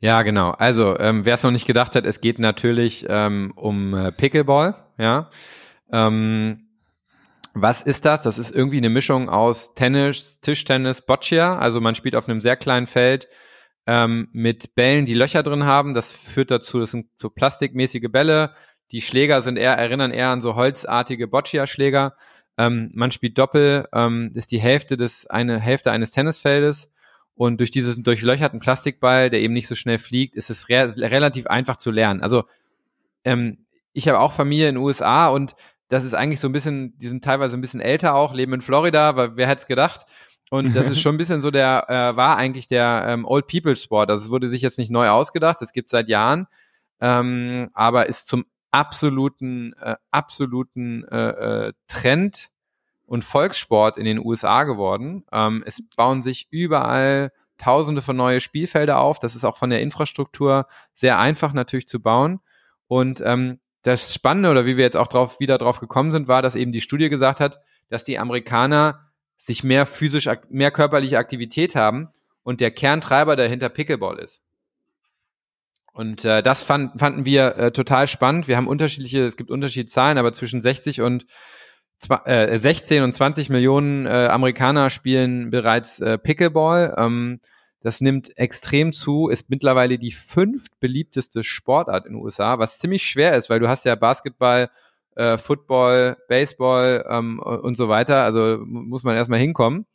Ja, 0.00 0.22
genau. 0.22 0.50
Also, 0.50 0.98
ähm, 0.98 1.24
wer 1.24 1.34
es 1.34 1.42
noch 1.42 1.50
nicht 1.50 1.66
gedacht 1.66 1.96
hat, 1.96 2.04
es 2.04 2.20
geht 2.20 2.38
natürlich 2.38 3.06
ähm, 3.08 3.52
um 3.56 3.94
äh, 3.94 4.12
Pickleball, 4.12 4.74
ja. 4.98 5.30
Ähm, 5.90 6.66
was 7.54 7.82
ist 7.82 8.04
das? 8.04 8.22
Das 8.22 8.38
ist 8.38 8.54
irgendwie 8.54 8.76
eine 8.76 8.90
Mischung 8.90 9.30
aus 9.30 9.72
Tennis, 9.74 10.40
Tischtennis, 10.40 11.00
Boccia. 11.00 11.58
Also 11.58 11.80
man 11.80 11.94
spielt 11.94 12.14
auf 12.14 12.28
einem 12.28 12.42
sehr 12.42 12.56
kleinen 12.56 12.86
Feld 12.86 13.28
ähm, 13.86 14.28
mit 14.32 14.74
Bällen, 14.74 15.06
die 15.06 15.14
Löcher 15.14 15.42
drin 15.42 15.64
haben. 15.64 15.94
Das 15.94 16.12
führt 16.12 16.50
dazu, 16.50 16.78
das 16.80 16.90
sind 16.90 17.06
so 17.18 17.30
plastikmäßige 17.30 18.10
Bälle. 18.10 18.52
Die 18.92 19.00
Schläger 19.00 19.40
sind 19.40 19.56
eher, 19.56 19.72
erinnern 19.72 20.10
eher 20.10 20.28
an 20.28 20.42
so 20.42 20.54
holzartige 20.54 21.28
Boccia-Schläger. 21.28 22.14
Ähm, 22.58 22.90
man 22.94 23.10
spielt 23.10 23.38
Doppel, 23.38 23.88
ähm, 23.94 24.32
ist 24.34 24.52
die 24.52 24.60
Hälfte 24.60 24.98
des, 24.98 25.26
eine 25.26 25.58
Hälfte 25.58 25.90
eines 25.92 26.10
Tennisfeldes 26.10 26.90
und 27.36 27.60
durch 27.60 27.70
diesen 27.70 28.02
durchlöcherten 28.02 28.60
Plastikball, 28.60 29.30
der 29.30 29.40
eben 29.40 29.54
nicht 29.54 29.68
so 29.68 29.74
schnell 29.74 29.98
fliegt, 29.98 30.34
ist 30.34 30.50
es 30.50 30.68
re 30.68 30.92
relativ 30.96 31.46
einfach 31.46 31.76
zu 31.76 31.90
lernen. 31.90 32.22
Also 32.22 32.44
ähm, 33.24 33.66
ich 33.92 34.08
habe 34.08 34.20
auch 34.20 34.32
Familie 34.32 34.68
in 34.68 34.76
den 34.76 34.84
USA 34.84 35.28
und 35.28 35.54
das 35.88 36.04
ist 36.04 36.14
eigentlich 36.14 36.40
so 36.40 36.48
ein 36.48 36.52
bisschen, 36.52 36.96
die 36.98 37.08
sind 37.08 37.22
teilweise 37.22 37.56
ein 37.56 37.60
bisschen 37.60 37.80
älter 37.80 38.14
auch, 38.14 38.34
leben 38.34 38.54
in 38.54 38.60
Florida, 38.60 39.16
weil 39.16 39.36
wer 39.36 39.46
hätte 39.46 39.60
es 39.60 39.66
gedacht? 39.66 40.06
Und 40.50 40.74
das 40.74 40.88
ist 40.88 41.00
schon 41.02 41.14
ein 41.14 41.18
bisschen 41.18 41.42
so 41.42 41.50
der, 41.50 41.86
äh, 41.88 42.16
war 42.16 42.36
eigentlich 42.36 42.68
der 42.68 43.04
ähm, 43.06 43.24
Old 43.24 43.46
People 43.46 43.76
Sport. 43.76 44.10
Also 44.10 44.24
es 44.24 44.30
wurde 44.30 44.48
sich 44.48 44.62
jetzt 44.62 44.78
nicht 44.78 44.90
neu 44.90 45.08
ausgedacht, 45.08 45.60
es 45.62 45.72
gibt 45.72 45.90
seit 45.90 46.08
Jahren, 46.08 46.46
ähm, 47.00 47.68
aber 47.74 48.06
ist 48.06 48.26
zum 48.26 48.46
absoluten, 48.70 49.74
äh, 49.74 49.96
absoluten 50.10 51.04
äh, 51.04 51.66
äh, 51.68 51.72
Trend 51.86 52.50
und 53.06 53.24
Volkssport 53.24 53.96
in 53.96 54.04
den 54.04 54.24
USA 54.24 54.64
geworden. 54.64 55.24
Ähm, 55.32 55.62
es 55.66 55.82
bauen 55.96 56.22
sich 56.22 56.48
überall 56.50 57.32
Tausende 57.58 58.02
von 58.02 58.16
neue 58.16 58.40
Spielfelder 58.40 59.00
auf. 59.00 59.18
Das 59.18 59.34
ist 59.34 59.44
auch 59.44 59.56
von 59.56 59.70
der 59.70 59.80
Infrastruktur 59.80 60.66
sehr 60.92 61.18
einfach 61.18 61.54
natürlich 61.54 61.88
zu 61.88 62.00
bauen. 62.00 62.40
Und 62.86 63.22
ähm, 63.24 63.60
das 63.80 64.12
Spannende 64.12 64.50
oder 64.50 64.66
wie 64.66 64.76
wir 64.76 64.84
jetzt 64.84 64.96
auch 64.96 65.06
drauf, 65.06 65.40
wieder 65.40 65.56
drauf 65.56 65.80
gekommen 65.80 66.12
sind, 66.12 66.28
war, 66.28 66.42
dass 66.42 66.54
eben 66.54 66.72
die 66.72 66.82
Studie 66.82 67.08
gesagt 67.08 67.40
hat, 67.40 67.60
dass 67.88 68.04
die 68.04 68.18
Amerikaner 68.18 69.10
sich 69.38 69.64
mehr 69.64 69.86
physisch, 69.86 70.28
mehr 70.50 70.70
körperliche 70.70 71.18
Aktivität 71.18 71.74
haben 71.74 72.08
und 72.42 72.60
der 72.60 72.70
Kerntreiber 72.70 73.36
dahinter 73.36 73.68
Pickleball 73.68 74.18
ist. 74.18 74.42
Und 75.92 76.26
äh, 76.26 76.42
das 76.42 76.62
fand, 76.62 77.00
fanden 77.00 77.24
wir 77.24 77.56
äh, 77.56 77.72
total 77.72 78.06
spannend. 78.06 78.48
Wir 78.48 78.58
haben 78.58 78.68
unterschiedliche, 78.68 79.24
es 79.24 79.38
gibt 79.38 79.50
unterschiedliche 79.50 79.94
Zahlen, 79.94 80.18
aber 80.18 80.34
zwischen 80.34 80.60
60 80.60 81.00
und 81.00 81.24
16 82.00 82.98
äh, 82.98 83.04
und 83.04 83.12
20 83.14 83.50
Millionen 83.50 84.06
äh, 84.06 84.28
Amerikaner 84.30 84.90
spielen 84.90 85.50
bereits 85.50 86.00
äh, 86.00 86.18
Pickleball. 86.18 86.94
Ähm, 86.98 87.40
das 87.80 88.00
nimmt 88.00 88.36
extrem 88.36 88.92
zu, 88.92 89.28
ist 89.28 89.48
mittlerweile 89.48 89.98
die 89.98 90.12
fünft 90.12 90.78
beliebteste 90.80 91.44
Sportart 91.44 92.06
in 92.06 92.14
den 92.14 92.22
USA, 92.22 92.58
was 92.58 92.78
ziemlich 92.78 93.06
schwer 93.06 93.34
ist, 93.34 93.48
weil 93.48 93.60
du 93.60 93.68
hast 93.68 93.84
ja 93.84 93.94
Basketball, 93.94 94.70
äh, 95.14 95.38
Football, 95.38 96.16
Baseball 96.28 97.04
ähm, 97.08 97.38
und 97.38 97.76
so 97.76 97.88
weiter. 97.88 98.24
Also 98.24 98.58
muss 98.64 99.04
man 99.04 99.16
erstmal 99.16 99.38
hinkommen. 99.38 99.86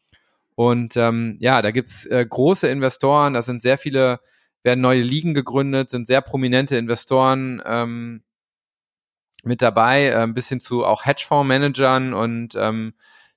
Und 0.55 0.96
ähm, 0.98 1.38
ja, 1.39 1.62
da 1.62 1.72
gibt's 1.72 2.05
äh, 2.05 2.25
große 2.27 2.67
Investoren, 2.67 3.34
da 3.34 3.41
sind 3.41 3.62
sehr 3.62 3.77
viele, 3.77 4.20
werden 4.63 4.81
neue 4.81 5.01
Ligen 5.01 5.34
gegründet, 5.34 5.89
sind 5.89 6.08
sehr 6.08 6.22
prominente 6.22 6.77
Investoren. 6.77 7.62
Ähm, 7.65 8.24
mit 9.44 9.62
dabei, 9.62 10.08
äh, 10.08 10.16
ein 10.18 10.34
bisschen 10.34 10.60
zu 10.60 10.86
auch 10.86 11.06
Hedgefondsmanagern 11.06 12.14
und 12.14 12.56
ähm, 12.56 12.94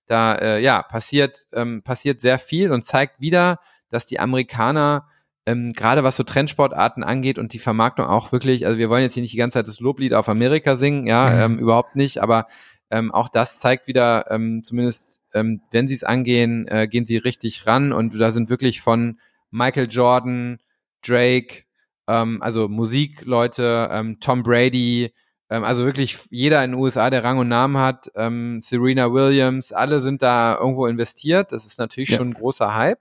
da 0.06 0.34
äh, 0.34 0.60
ja 0.60 0.82
passiert 0.82 1.46
ähm, 1.52 1.82
passiert 1.82 2.20
sehr 2.20 2.38
viel 2.38 2.70
und 2.72 2.84
zeigt 2.84 3.20
wieder, 3.20 3.58
dass 3.88 4.06
die 4.06 4.20
Amerikaner 4.20 5.06
ähm, 5.46 5.72
gerade 5.72 6.04
was 6.04 6.16
so 6.16 6.22
Trendsportarten 6.22 7.04
angeht 7.04 7.38
und 7.38 7.52
die 7.52 7.58
Vermarktung 7.58 8.06
auch 8.06 8.32
wirklich, 8.32 8.66
also 8.66 8.78
wir 8.78 8.88
wollen 8.88 9.02
jetzt 9.02 9.14
hier 9.14 9.22
nicht 9.22 9.32
die 9.32 9.38
ganze 9.38 9.58
Zeit 9.58 9.68
das 9.68 9.80
Loblied 9.80 10.14
auf 10.14 10.28
Amerika 10.28 10.76
singen, 10.76 11.06
ja, 11.06 11.30
mhm. 11.30 11.40
ähm, 11.40 11.58
überhaupt 11.58 11.96
nicht, 11.96 12.22
aber 12.22 12.46
ähm, 12.90 13.12
auch 13.12 13.28
das 13.28 13.58
zeigt 13.58 13.86
wieder, 13.86 14.30
ähm, 14.30 14.62
zumindest 14.62 15.22
ähm, 15.34 15.62
wenn 15.70 15.88
sie 15.88 15.94
es 15.94 16.04
angehen, 16.04 16.66
äh, 16.68 16.88
gehen 16.88 17.04
sie 17.04 17.16
richtig 17.16 17.66
ran 17.66 17.92
und 17.92 18.18
da 18.18 18.30
sind 18.30 18.50
wirklich 18.50 18.80
von 18.80 19.18
Michael 19.50 19.88
Jordan, 19.90 20.58
Drake, 21.06 21.64
ähm, 22.08 22.40
also 22.42 22.68
Musikleute, 22.68 23.88
ähm, 23.90 24.20
Tom 24.20 24.42
Brady, 24.42 25.12
ähm, 25.50 25.64
also 25.64 25.84
wirklich 25.84 26.18
jeder 26.30 26.64
in 26.64 26.72
den 26.72 26.80
USA, 26.80 27.10
der 27.10 27.24
Rang 27.24 27.38
und 27.38 27.48
Namen 27.48 27.78
hat, 27.78 28.10
ähm, 28.14 28.60
Serena 28.62 29.12
Williams, 29.12 29.72
alle 29.72 30.00
sind 30.00 30.22
da 30.22 30.56
irgendwo 30.58 30.86
investiert. 30.86 31.52
Das 31.52 31.66
ist 31.66 31.78
natürlich 31.78 32.10
ja. 32.10 32.18
schon 32.18 32.30
ein 32.30 32.34
großer 32.34 32.74
Hype. 32.74 33.00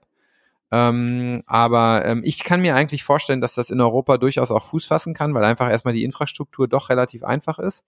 Ähm, 0.70 1.42
aber 1.46 2.04
ähm, 2.04 2.22
ich 2.24 2.42
kann 2.42 2.60
mir 2.60 2.74
eigentlich 2.74 3.04
vorstellen, 3.04 3.40
dass 3.40 3.54
das 3.54 3.70
in 3.70 3.80
Europa 3.80 4.18
durchaus 4.18 4.50
auch 4.50 4.64
Fuß 4.64 4.86
fassen 4.86 5.14
kann, 5.14 5.32
weil 5.32 5.44
einfach 5.44 5.70
erstmal 5.70 5.94
die 5.94 6.04
Infrastruktur 6.04 6.68
doch 6.68 6.90
relativ 6.90 7.22
einfach 7.22 7.58
ist. 7.58 7.84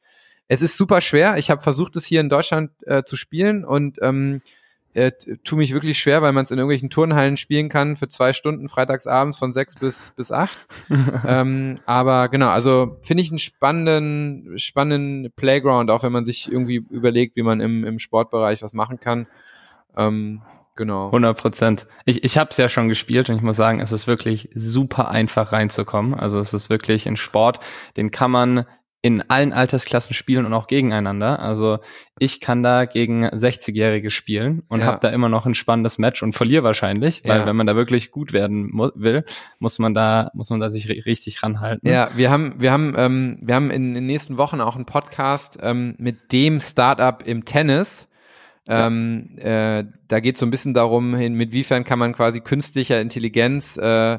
Es 0.49 0.63
ist 0.63 0.77
super 0.77 1.01
schwer. 1.01 1.37
Ich 1.39 1.51
habe 1.51 1.61
versucht, 1.61 1.97
es 1.97 2.05
hier 2.05 2.21
in 2.21 2.29
Deutschland 2.29 2.71
äh, 2.87 3.03
zu 3.03 3.17
spielen 3.17 3.65
und 3.65 3.99
ähm, 4.03 4.41
äh, 4.97 5.13
tu 5.45 5.57
mich 5.57 5.75
wirklich 5.75 5.99
schwer, 5.99 6.23
weil 6.23 6.33
man 6.33 6.45
es 6.45 6.51
in 6.51 6.59
irgendwelchen 6.59 6.91
Turnhallen 6.91 7.37
spielen 7.37 7.69
kann 7.69 7.97
für 7.97 8.09
zwei 8.09 8.33
Stunden 8.33 8.69
freitagsabends 8.69 9.37
von 9.39 9.53
sechs 9.53 9.75
bis 9.75 10.13
bis 10.17 10.33
acht. 10.33 10.57
ähm, 11.27 11.79
aber 11.85 12.29
genau, 12.29 12.49
also 12.49 12.97
finde 13.03 13.23
ich 13.23 13.31
einen 13.31 13.39
spannenden 13.39 14.59
spannenden 14.59 15.31
Playground, 15.37 15.91
auch 15.91 16.03
wenn 16.03 16.13
man 16.13 16.25
sich 16.25 16.51
irgendwie 16.51 16.77
überlegt, 16.91 17.37
wie 17.37 17.43
man 17.43 17.61
im 17.61 17.85
im 17.85 17.99
Sportbereich 17.99 18.63
was 18.63 18.73
machen 18.73 18.99
kann. 18.99 19.27
Ähm, 19.97 20.43
Genau. 20.79 21.07
100 21.07 21.39
Prozent. 21.39 21.87
Ich, 22.05 22.23
ich 22.23 22.37
habe 22.37 22.51
es 22.51 22.59
ja 22.59 22.69
schon 22.69 22.91
gespielt 22.91 23.31
und 23.31 23.37
ich 23.37 23.43
muss 23.43 23.57
sagen, 23.57 23.81
es 23.81 23.93
ist 23.93 24.07
wirklich 24.07 24.51
super 24.55 25.09
einfach 25.09 25.51
reinzukommen. 25.53 26.13
Also 26.13 26.39
es 26.39 26.53
ist 26.53 26.69
wirklich 26.69 27.09
ein 27.09 27.17
Sport, 27.17 27.61
den 27.97 28.11
kann 28.11 28.31
man 28.31 28.67
in 29.07 29.23
allen 29.31 29.53
Altersklassen 29.53 30.15
spielen 30.15 30.45
und 30.47 30.53
auch 30.53 30.67
gegeneinander. 30.67 31.39
Also 31.39 31.79
ich 32.19 32.41
kann 32.41 32.65
da 32.65 32.87
gegen 32.87 33.25
60-Jährige 33.25 34.11
spielen 34.11 34.65
und 34.69 34.81
ja. 34.81 34.87
habe 34.87 34.99
da 35.01 35.11
immer 35.11 35.29
noch 35.29 35.47
ein 35.47 35.55
spannendes 35.55 35.99
Match 35.99 36.25
und 36.25 36.33
verliere 36.33 36.65
wahrscheinlich, 36.65 37.23
weil 37.25 37.39
ja. 37.39 37.47
wenn 37.47 37.55
man 37.55 37.69
da 37.69 37.77
wirklich 37.77 38.11
gut 38.11 38.33
werden 38.33 38.73
will, 38.97 39.25
muss 39.61 39.79
man 39.79 39.95
da 39.95 40.33
muss 40.35 40.51
man 40.51 40.59
da 40.59 40.71
sich 40.71 40.89
richtig 41.07 41.41
ranhalten. 41.45 41.89
Ja, 41.89 42.11
wir 42.17 42.33
haben 42.33 42.55
wir 42.59 42.73
haben 42.73 42.95
ähm, 42.97 43.39
wir 43.43 43.55
haben 43.55 43.71
in 43.71 43.95
den 43.95 44.07
nächsten 44.07 44.39
Wochen 44.39 44.61
auch 44.61 44.75
einen 44.75 44.87
Podcast 44.87 45.57
ähm, 45.63 45.95
mit 45.99 46.33
dem 46.33 46.59
Startup 46.59 47.23
im 47.25 47.45
Tennis. 47.45 48.09
Ähm, 48.69 49.39
äh, 49.39 49.85
da 50.09 50.19
geht 50.19 50.35
es 50.35 50.41
so 50.41 50.47
ein 50.47 50.51
bisschen 50.51 50.75
darum, 50.75 51.15
inwiefern 51.15 51.85
kann 51.85 52.01
man 52.01 52.13
quasi 52.13 52.41
künstlicher 52.41 53.01
Intelligenz 53.01 53.77
äh, 53.77 54.19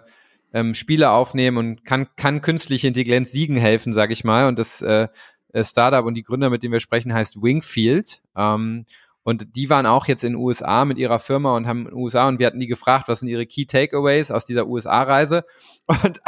ähm, 0.57 0.73
Spiele 0.73 1.11
aufnehmen 1.11 1.57
und 1.57 1.85
kann, 1.85 2.07
kann 2.15 2.41
künstliche 2.41 2.87
Intelligenz 2.87 3.31
siegen 3.31 3.57
helfen, 3.57 3.93
sage 3.93 4.13
ich 4.13 4.23
mal. 4.23 4.47
Und 4.47 4.57
das 4.57 4.81
äh, 4.81 5.07
äh, 5.53 5.63
Startup 5.63 6.03
und 6.03 6.15
die 6.15 6.23
Gründer, 6.23 6.49
mit 6.49 6.63
denen 6.63 6.73
wir 6.73 6.79
sprechen, 6.79 7.13
heißt 7.13 7.41
Wingfield. 7.43 8.21
Ähm, 8.35 8.85
und 9.21 9.55
die 9.55 9.69
waren 9.69 9.85
auch 9.85 10.07
jetzt 10.07 10.23
in 10.23 10.33
den 10.33 10.41
USA 10.41 10.85
mit 10.85 10.97
ihrer 10.97 11.19
Firma 11.19 11.55
und 11.55 11.67
haben 11.67 11.81
in 11.81 11.85
den 11.87 11.93
USA 11.93 12.27
und 12.27 12.39
wir 12.39 12.47
hatten 12.47 12.59
die 12.59 12.67
gefragt, 12.67 13.07
was 13.07 13.19
sind 13.19 13.27
ihre 13.27 13.45
Key 13.45 13.65
Takeaways 13.65 14.31
aus 14.31 14.45
dieser 14.45 14.67
USA-Reise. 14.67 15.43
Und 16.03 16.21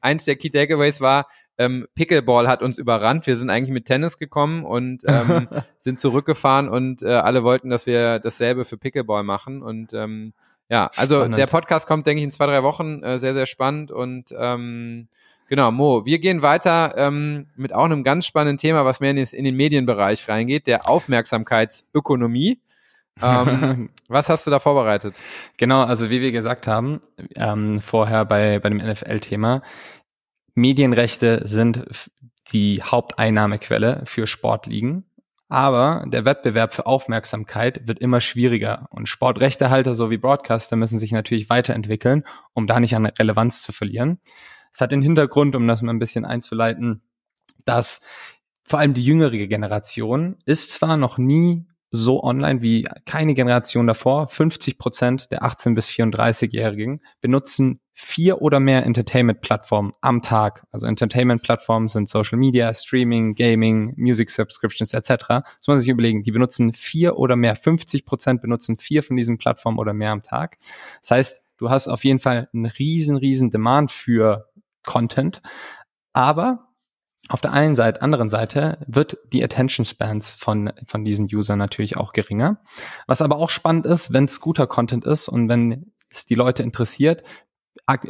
eins 0.00 0.24
der 0.24 0.36
Key 0.36 0.50
Takeaways 0.50 1.00
war, 1.00 1.26
ähm, 1.58 1.86
Pickleball 1.96 2.46
hat 2.48 2.62
uns 2.62 2.78
überrannt. 2.78 3.26
Wir 3.26 3.36
sind 3.36 3.50
eigentlich 3.50 3.72
mit 3.72 3.86
Tennis 3.86 4.18
gekommen 4.18 4.64
und 4.64 5.02
ähm, 5.06 5.48
sind 5.78 6.00
zurückgefahren 6.00 6.68
und 6.68 7.02
äh, 7.02 7.08
alle 7.08 7.44
wollten, 7.44 7.70
dass 7.70 7.86
wir 7.86 8.20
dasselbe 8.20 8.64
für 8.64 8.76
Pickleball 8.76 9.24
machen. 9.24 9.62
Und 9.62 9.92
ähm, 9.92 10.32
ja, 10.68 10.90
also 10.96 11.16
spannend. 11.16 11.38
der 11.38 11.46
Podcast 11.46 11.86
kommt, 11.86 12.06
denke 12.06 12.20
ich, 12.20 12.24
in 12.24 12.30
zwei, 12.30 12.46
drei 12.46 12.62
Wochen. 12.62 13.02
Äh, 13.02 13.18
sehr, 13.18 13.34
sehr 13.34 13.46
spannend. 13.46 13.90
Und 13.90 14.34
ähm, 14.36 15.08
genau, 15.48 15.70
Mo, 15.70 16.06
wir 16.06 16.18
gehen 16.18 16.42
weiter 16.42 16.94
ähm, 16.96 17.46
mit 17.56 17.72
auch 17.72 17.84
einem 17.84 18.02
ganz 18.02 18.26
spannenden 18.26 18.58
Thema, 18.58 18.84
was 18.84 19.00
mehr 19.00 19.10
in, 19.10 19.18
in 19.18 19.44
den 19.44 19.56
Medienbereich 19.56 20.28
reingeht, 20.28 20.66
der 20.66 20.88
Aufmerksamkeitsökonomie. 20.88 22.60
ähm, 23.22 23.90
was 24.08 24.28
hast 24.28 24.46
du 24.46 24.50
da 24.50 24.58
vorbereitet? 24.58 25.14
Genau, 25.56 25.82
also 25.82 26.10
wie 26.10 26.20
wir 26.20 26.32
gesagt 26.32 26.66
haben, 26.66 27.00
ähm, 27.36 27.80
vorher 27.80 28.24
bei, 28.24 28.58
bei 28.58 28.70
dem 28.70 28.78
NFL-Thema, 28.78 29.62
Medienrechte 30.54 31.42
sind 31.44 31.84
die 32.52 32.82
Haupteinnahmequelle 32.82 34.02
für 34.06 34.26
Sportligen. 34.26 35.04
Aber 35.48 36.04
der 36.08 36.24
Wettbewerb 36.24 36.72
für 36.72 36.86
Aufmerksamkeit 36.86 37.86
wird 37.86 37.98
immer 37.98 38.20
schwieriger 38.20 38.88
und 38.90 39.08
Sportrechtehalter 39.08 39.94
sowie 39.94 40.16
Broadcaster 40.16 40.76
müssen 40.76 40.98
sich 40.98 41.12
natürlich 41.12 41.50
weiterentwickeln, 41.50 42.24
um 42.54 42.66
da 42.66 42.80
nicht 42.80 42.96
an 42.96 43.06
Relevanz 43.06 43.62
zu 43.62 43.72
verlieren. 43.72 44.18
Es 44.72 44.80
hat 44.80 44.92
den 44.92 45.02
Hintergrund, 45.02 45.54
um 45.54 45.68
das 45.68 45.82
mal 45.82 45.92
ein 45.92 45.98
bisschen 45.98 46.24
einzuleiten, 46.24 47.02
dass 47.64 48.00
vor 48.64 48.78
allem 48.78 48.94
die 48.94 49.04
jüngere 49.04 49.46
Generation 49.46 50.38
ist 50.46 50.72
zwar 50.72 50.96
noch 50.96 51.18
nie 51.18 51.66
so 51.94 52.24
online 52.24 52.60
wie 52.60 52.88
keine 53.06 53.34
Generation 53.34 53.86
davor. 53.86 54.26
50 54.26 54.78
Prozent 54.78 55.30
der 55.30 55.44
18 55.44 55.76
bis 55.76 55.88
34-Jährigen 55.88 57.00
benutzen 57.20 57.80
vier 57.92 58.42
oder 58.42 58.58
mehr 58.58 58.84
Entertainment-Plattformen 58.84 59.92
am 60.00 60.20
Tag. 60.20 60.66
Also 60.72 60.88
Entertainment-Plattformen 60.88 61.86
sind 61.86 62.08
Social 62.08 62.36
Media, 62.36 62.74
Streaming, 62.74 63.36
Gaming, 63.36 63.94
Music 63.96 64.30
Subscriptions 64.30 64.92
etc. 64.92 65.08
Das 65.28 65.44
muss 65.58 65.68
man 65.68 65.78
sich 65.78 65.88
überlegen. 65.88 66.22
Die 66.22 66.32
benutzen 66.32 66.72
vier 66.72 67.16
oder 67.16 67.36
mehr. 67.36 67.54
50 67.54 68.04
Prozent 68.04 68.42
benutzen 68.42 68.76
vier 68.76 69.04
von 69.04 69.16
diesen 69.16 69.38
Plattformen 69.38 69.78
oder 69.78 69.92
mehr 69.92 70.10
am 70.10 70.24
Tag. 70.24 70.58
Das 71.00 71.12
heißt, 71.12 71.46
du 71.58 71.70
hast 71.70 71.86
auf 71.86 72.02
jeden 72.02 72.18
Fall 72.18 72.48
einen 72.52 72.66
riesen, 72.66 73.16
riesen 73.16 73.50
Demand 73.50 73.92
für 73.92 74.48
Content. 74.84 75.40
Aber 76.12 76.63
auf 77.28 77.40
der 77.40 77.52
einen 77.52 77.74
Seite, 77.74 78.02
anderen 78.02 78.28
Seite 78.28 78.78
wird 78.86 79.16
die 79.32 79.42
Attention 79.42 79.84
Spans 79.84 80.32
von, 80.32 80.72
von 80.86 81.04
diesen 81.04 81.26
Usern 81.26 81.58
natürlich 81.58 81.96
auch 81.96 82.12
geringer. 82.12 82.60
Was 83.06 83.22
aber 83.22 83.36
auch 83.36 83.50
spannend 83.50 83.86
ist, 83.86 84.12
wenn 84.12 84.24
es 84.24 84.40
guter 84.40 84.66
Content 84.66 85.04
ist 85.04 85.28
und 85.28 85.48
wenn 85.48 85.92
es 86.10 86.26
die 86.26 86.34
Leute 86.34 86.62
interessiert, 86.62 87.22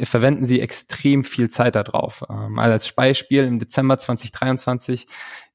verwenden 0.03 0.45
sie 0.45 0.61
extrem 0.61 1.23
viel 1.23 1.49
Zeit 1.49 1.75
darauf. 1.75 2.23
Ähm, 2.29 2.59
als 2.59 2.91
Beispiel 2.93 3.43
im 3.43 3.59
Dezember 3.59 3.97
2023 3.97 5.07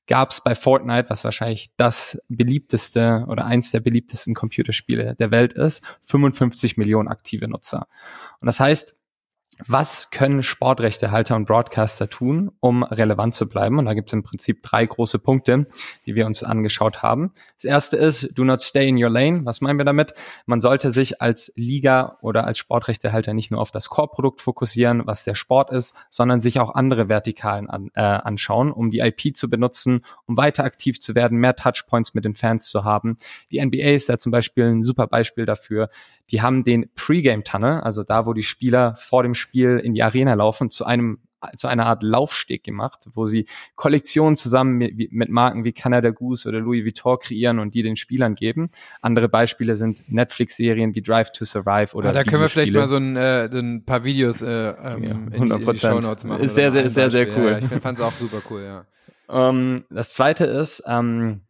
gab 0.06 0.30
es 0.30 0.42
bei 0.42 0.54
Fortnite, 0.54 1.08
was 1.08 1.24
wahrscheinlich 1.24 1.70
das 1.76 2.20
beliebteste 2.28 3.24
oder 3.28 3.46
eins 3.46 3.70
der 3.70 3.80
beliebtesten 3.80 4.34
Computerspiele 4.34 5.14
der 5.14 5.30
Welt 5.30 5.52
ist, 5.52 5.84
55 6.02 6.76
Millionen 6.76 7.08
aktive 7.08 7.46
Nutzer. 7.46 7.86
Und 8.40 8.46
das 8.46 8.58
heißt, 8.58 8.99
was 9.66 10.10
können 10.10 10.42
Sportrechtehalter 10.42 11.36
und 11.36 11.46
Broadcaster 11.46 12.08
tun, 12.08 12.52
um 12.60 12.82
relevant 12.82 13.34
zu 13.34 13.48
bleiben? 13.48 13.78
Und 13.78 13.86
da 13.86 13.94
gibt 13.94 14.08
es 14.08 14.12
im 14.12 14.22
Prinzip 14.22 14.62
drei 14.62 14.86
große 14.86 15.18
Punkte, 15.18 15.66
die 16.06 16.14
wir 16.14 16.26
uns 16.26 16.42
angeschaut 16.42 17.02
haben. 17.02 17.32
Das 17.56 17.64
erste 17.64 17.96
ist, 17.96 18.38
do 18.38 18.44
not 18.44 18.60
stay 18.60 18.88
in 18.88 19.02
your 19.02 19.10
lane. 19.10 19.44
Was 19.44 19.60
meinen 19.60 19.78
wir 19.78 19.84
damit? 19.84 20.14
Man 20.46 20.60
sollte 20.60 20.90
sich 20.90 21.20
als 21.20 21.52
Liga 21.56 22.18
oder 22.20 22.44
als 22.44 22.58
Sportrechtehalter 22.58 23.34
nicht 23.34 23.50
nur 23.50 23.60
auf 23.60 23.70
das 23.70 23.88
Core-Produkt 23.88 24.40
fokussieren, 24.40 25.06
was 25.06 25.24
der 25.24 25.34
Sport 25.34 25.70
ist, 25.70 25.96
sondern 26.10 26.40
sich 26.40 26.60
auch 26.60 26.74
andere 26.74 27.08
Vertikalen 27.08 27.68
an, 27.68 27.90
äh, 27.94 28.00
anschauen, 28.00 28.72
um 28.72 28.90
die 28.90 29.00
IP 29.00 29.36
zu 29.36 29.50
benutzen, 29.50 30.02
um 30.26 30.36
weiter 30.36 30.64
aktiv 30.64 31.00
zu 31.00 31.14
werden, 31.14 31.38
mehr 31.38 31.56
Touchpoints 31.56 32.14
mit 32.14 32.24
den 32.24 32.34
Fans 32.34 32.68
zu 32.68 32.84
haben. 32.84 33.16
Die 33.50 33.60
NBA 33.60 33.94
ist 33.94 34.08
ja 34.08 34.18
zum 34.18 34.32
Beispiel 34.32 34.64
ein 34.64 34.82
super 34.82 35.06
Beispiel 35.06 35.46
dafür. 35.46 35.90
Die 36.30 36.42
haben 36.42 36.64
den 36.64 36.90
Pre-Game-Tunnel, 36.94 37.80
also 37.80 38.02
da, 38.02 38.26
wo 38.26 38.32
die 38.32 38.42
Spieler 38.42 38.94
vor 38.96 39.22
dem 39.22 39.34
Spiel 39.34 39.80
in 39.82 39.94
die 39.94 40.02
Arena 40.02 40.34
laufen, 40.34 40.70
zu 40.70 40.84
einem 40.84 41.18
zu 41.56 41.68
einer 41.68 41.86
Art 41.86 42.02
Laufsteg 42.02 42.64
gemacht, 42.64 43.06
wo 43.12 43.24
sie 43.24 43.46
Kollektionen 43.74 44.36
zusammen 44.36 44.76
mit, 44.76 45.12
mit, 45.12 45.30
Marken 45.30 45.64
wie 45.64 45.72
Canada 45.72 46.10
Goose 46.10 46.48
oder 46.48 46.60
Louis 46.60 46.84
Vuitton 46.84 47.18
kreieren 47.18 47.58
und 47.58 47.74
die 47.74 47.82
den 47.82 47.96
Spielern 47.96 48.34
geben. 48.34 48.70
Andere 49.00 49.28
Beispiele 49.28 49.76
sind 49.76 50.10
Netflix-Serien 50.10 50.94
wie 50.94 51.02
Drive 51.02 51.32
to 51.32 51.44
Survive 51.44 51.94
oder. 51.94 52.08
Ja, 52.08 52.12
da 52.12 52.24
können 52.24 52.42
wir 52.42 52.48
vielleicht 52.48 52.72
mal 52.72 52.88
so 52.88 52.96
ein, 52.96 53.16
äh, 53.16 53.46
ein 53.46 53.84
paar 53.84 54.04
Videos 54.04 54.42
äh, 54.42 54.46
ähm, 54.46 55.04
ja, 55.04 55.12
100%. 55.12 55.34
In, 55.34 55.48
die, 55.48 55.64
in 55.64 55.72
die 55.72 55.78
Shownotes 55.78 56.24
machen. 56.24 56.42
Ist 56.42 56.54
sehr, 56.54 56.70
sehr, 56.70 56.88
sehr, 56.90 57.10
sehr 57.10 57.36
cool. 57.36 57.52
Ja, 57.52 57.58
ich 57.58 57.82
fand 57.82 57.98
es 57.98 58.04
auch 58.04 58.12
super 58.12 58.42
cool, 58.50 58.62
ja. 58.62 58.84
Um, 59.28 59.72
ähm, 59.74 59.84
das 59.90 60.12
zweite 60.12 60.44
ist, 60.44 60.82
ähm, 60.86 61.42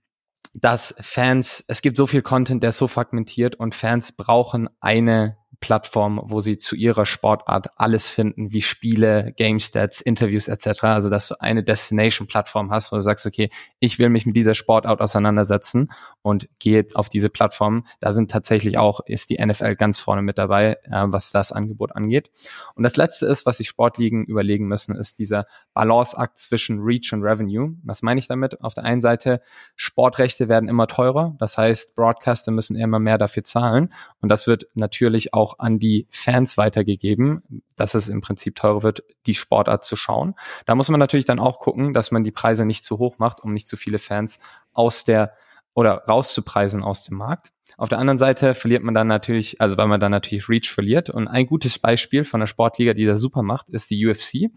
dass 0.53 0.95
Fans, 1.01 1.65
es 1.69 1.83
gibt 1.83 1.97
so 1.97 2.07
viel 2.07 2.23
Content, 2.23 2.63
der 2.63 2.73
so 2.73 2.89
fragmentiert 2.89 3.57
und 3.57 3.75
Fans 3.75 4.13
brauchen 4.13 4.69
eine 4.81 5.37
Plattform, 5.61 6.21
wo 6.25 6.41
sie 6.41 6.57
zu 6.57 6.75
ihrer 6.75 7.07
Sportart 7.07 7.69
alles 7.77 8.09
finden, 8.09 8.53
wie 8.53 8.63
Spiele, 8.63 9.33
Game 9.37 9.59
Stats, 9.59 10.01
Interviews 10.01 10.49
etc. 10.49 10.85
Also 10.85 11.11
dass 11.11 11.29
du 11.29 11.41
eine 11.41 11.63
Destination-Plattform 11.63 12.71
hast, 12.71 12.91
wo 12.91 12.97
du 12.97 13.03
sagst, 13.03 13.27
okay, 13.27 13.51
ich 13.79 13.99
will 13.99 14.09
mich 14.09 14.27
mit 14.27 14.37
dieser 14.37 14.55
Sportart 14.55 15.01
auseinandersetzen 15.01 15.91
und 16.23 16.49
gehe 16.59 16.87
auf 16.95 17.09
diese 17.09 17.29
Plattform. 17.29 17.87
Da 18.01 18.13
sind 18.13 18.31
tatsächlich 18.31 18.79
auch, 18.79 19.01
ist 19.07 19.31
die 19.31 19.45
NFL 19.45 19.77
ganz 19.77 20.01
vorne 20.01 20.23
mit 20.23 20.39
dabei, 20.39 20.79
äh, 20.85 21.05
was 21.07 21.31
das 21.31 21.53
Angebot 21.53 21.95
angeht. 21.95 22.31
Und 22.75 22.83
das 22.83 22.97
letzte 22.97 23.27
ist, 23.27 23.47
was 23.47 23.59
sich 23.59 23.69
Sportligen 23.69 24.25
überlegen 24.25 24.67
müssen, 24.67 24.97
ist 24.97 25.19
dieser 25.19 25.47
Balanceakt 25.75 26.39
zwischen 26.39 26.81
Reach 26.81 27.13
und 27.13 27.23
Revenue. 27.23 27.75
Was 27.85 28.03
meine 28.03 28.19
ich 28.19 28.29
damit? 28.29 28.61
Auf 28.63 28.75
der 28.75 28.85
einen 28.85 29.01
Seite, 29.01 29.41
Sportrechte 29.77 30.49
werden 30.49 30.69
immer 30.69 30.87
teurer. 30.87 31.37
Das 31.39 31.57
heißt, 31.57 31.97
Broadcaster 31.97 32.53
müssen 32.53 32.77
immer 32.77 32.99
mehr 32.99 33.19
dafür 33.19 33.45
zahlen. 33.45 33.93
Und 34.21 34.29
das 34.29 34.47
wird 34.47 34.67
natürlich 34.75 35.33
auch 35.35 35.50
auch 35.51 35.59
an 35.59 35.79
die 35.79 36.07
Fans 36.11 36.57
weitergegeben, 36.57 37.43
dass 37.77 37.95
es 37.95 38.09
im 38.09 38.21
Prinzip 38.21 38.55
teurer 38.57 38.83
wird, 38.83 39.03
die 39.27 39.35
Sportart 39.35 39.85
zu 39.85 39.97
schauen. 39.97 40.35
Da 40.67 40.75
muss 40.75 40.89
man 40.89 41.01
natürlich 41.01 41.27
dann 41.27 41.39
auch 41.39 41.61
gucken, 41.61 41.95
dass 41.95 42.11
man 42.11 42.25
die 42.25 42.31
Preise 42.31 42.65
nicht 42.65 42.85
zu 42.85 42.99
hoch 42.99 43.19
macht, 43.19 43.41
um 43.41 43.53
nicht 43.53 43.69
zu 43.69 43.77
viele 43.77 43.99
Fans 43.99 44.41
aus 44.73 45.05
der 45.05 45.35
oder 45.75 46.03
rauszupreisen 46.09 46.83
aus 46.83 47.05
dem 47.05 47.17
Markt. 47.17 47.53
Auf 47.77 47.89
der 47.89 47.99
anderen 47.99 48.19
Seite 48.19 48.55
verliert 48.55 48.83
man 48.83 48.93
dann 48.93 49.07
natürlich, 49.07 49.61
also 49.61 49.77
weil 49.77 49.87
man 49.87 50.01
dann 50.01 50.11
natürlich 50.11 50.49
Reach 50.49 50.69
verliert. 50.69 51.11
Und 51.11 51.29
ein 51.29 51.47
gutes 51.47 51.79
Beispiel 51.79 52.25
von 52.25 52.41
einer 52.41 52.49
Sportliga, 52.49 52.93
die 52.93 53.07
das 53.07 53.21
super 53.21 53.43
macht, 53.43 53.71
ist 53.71 53.91
die 53.91 54.05
UFC. 54.05 54.51